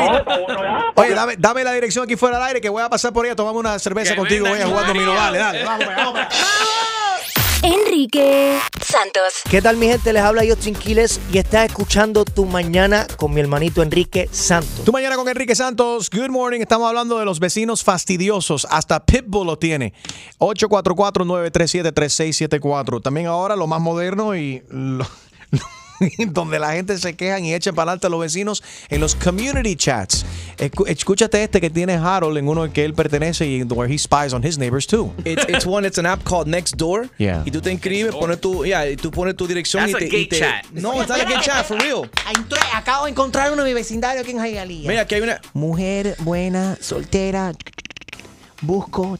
[0.94, 3.30] Oye, dame, dame la dirección aquí fuera del aire que voy a pasar por ahí
[3.30, 4.48] a tomarme una cerveza contigo.
[4.48, 5.14] Voy a jugar dominó.
[5.14, 5.64] Dale, dale.
[5.64, 6.20] Vamos, vamos.
[7.62, 9.34] Enrique Santos.
[9.50, 10.12] ¿Qué tal mi gente?
[10.14, 14.84] Les habla Justin Quiles y estás escuchando Tu Mañana con mi hermanito Enrique Santos.
[14.84, 16.08] Tu mañana con Enrique Santos.
[16.10, 16.60] Good morning.
[16.60, 18.66] Estamos hablando de los vecinos fastidiosos.
[18.70, 19.92] Hasta Pitbull lo tiene.
[20.38, 23.02] 844-937-3674.
[23.02, 25.06] También ahora lo más moderno y lo-
[26.28, 29.76] donde la gente se quejan y echan para adelante a los vecinos en los community
[29.76, 30.24] chats.
[30.86, 34.32] Escúchate este que tiene Harold en uno al que él pertenece y where he spies
[34.32, 35.12] on his neighbors too.
[35.24, 37.08] It's, it's one, it's an app called Nextdoor.
[37.18, 37.42] Yeah.
[37.44, 40.08] Y tú te inscribes, pones tu, yeah, y tú pones tu dirección That's y a
[40.08, 40.64] te, gay y te- chat.
[40.72, 42.10] No, it's not a gay chat, for real.
[42.34, 44.88] Entré- acabo de encontrar uno en mi vecindario aquí en Hialeah.
[44.88, 45.40] Mira, aquí hay una.
[45.54, 47.52] Mujer buena, soltera.
[48.62, 49.18] Busco.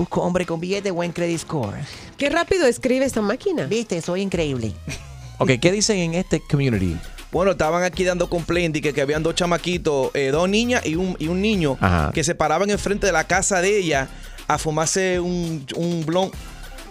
[0.00, 1.76] Busco hombre con billete, buen credit score.
[2.16, 3.66] Qué rápido escribe esta máquina.
[3.66, 4.72] Viste, soy increíble.
[5.42, 6.98] Ok, ¿qué dicen en este community?
[7.32, 10.96] Bueno, estaban aquí dando complaint de que, que habían dos chamaquitos, eh, dos niñas y
[10.96, 12.10] un, y un niño, Ajá.
[12.12, 14.10] que se paraban enfrente de la casa de ella
[14.48, 16.30] a fumarse un, un blon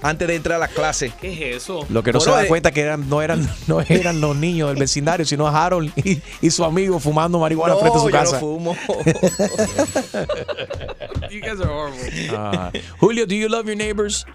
[0.02, 1.12] antes de entrar a la clase.
[1.20, 1.86] ¿Qué es eso?
[1.90, 4.70] Lo que no se da eh, cuenta que eran, no, eran, no eran los niños
[4.70, 8.16] del vecindario, sino Harold y, y su amigo fumando marihuana No, frente a su yo
[8.18, 8.40] no casa.
[8.40, 8.76] fumo.
[11.30, 12.30] You guys are horrible.
[12.36, 14.26] Ah, Julio, do you love your neighbors?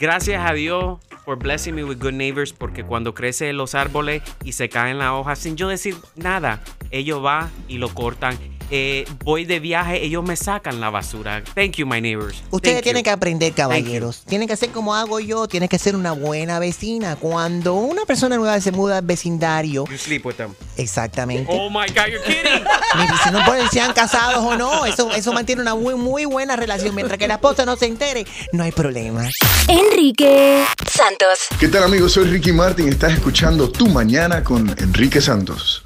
[0.00, 4.52] Gracias a Dios por blessing me with good neighbors porque cuando crecen los árboles y
[4.52, 6.60] se caen las hojas sin yo decir nada,
[6.90, 8.38] ellos van y lo cortan.
[8.70, 11.42] Eh, voy de viaje, ellos me sacan la basura.
[11.54, 12.42] Thank you, my neighbors.
[12.50, 13.04] Ustedes Thank tienen you.
[13.04, 14.24] que aprender, caballeros.
[14.26, 15.48] Tienen que hacer como hago yo.
[15.48, 17.16] Tienen que ser una buena vecina.
[17.16, 20.54] Cuando una persona nueva se muda al vecindario, You sleep with them.
[20.76, 21.46] exactamente.
[21.50, 22.62] Oh my God, you're kidding.
[22.98, 26.56] Ni si no pueden sean casados o no, eso, eso mantiene una muy, muy buena
[26.56, 26.94] relación.
[26.94, 29.28] Mientras que la esposa no se entere, no hay problema.
[29.68, 31.38] Enrique Santos.
[31.58, 32.12] ¿Qué tal amigos?
[32.12, 35.84] Soy Ricky Martin y estás escuchando Tu Mañana con Enrique Santos.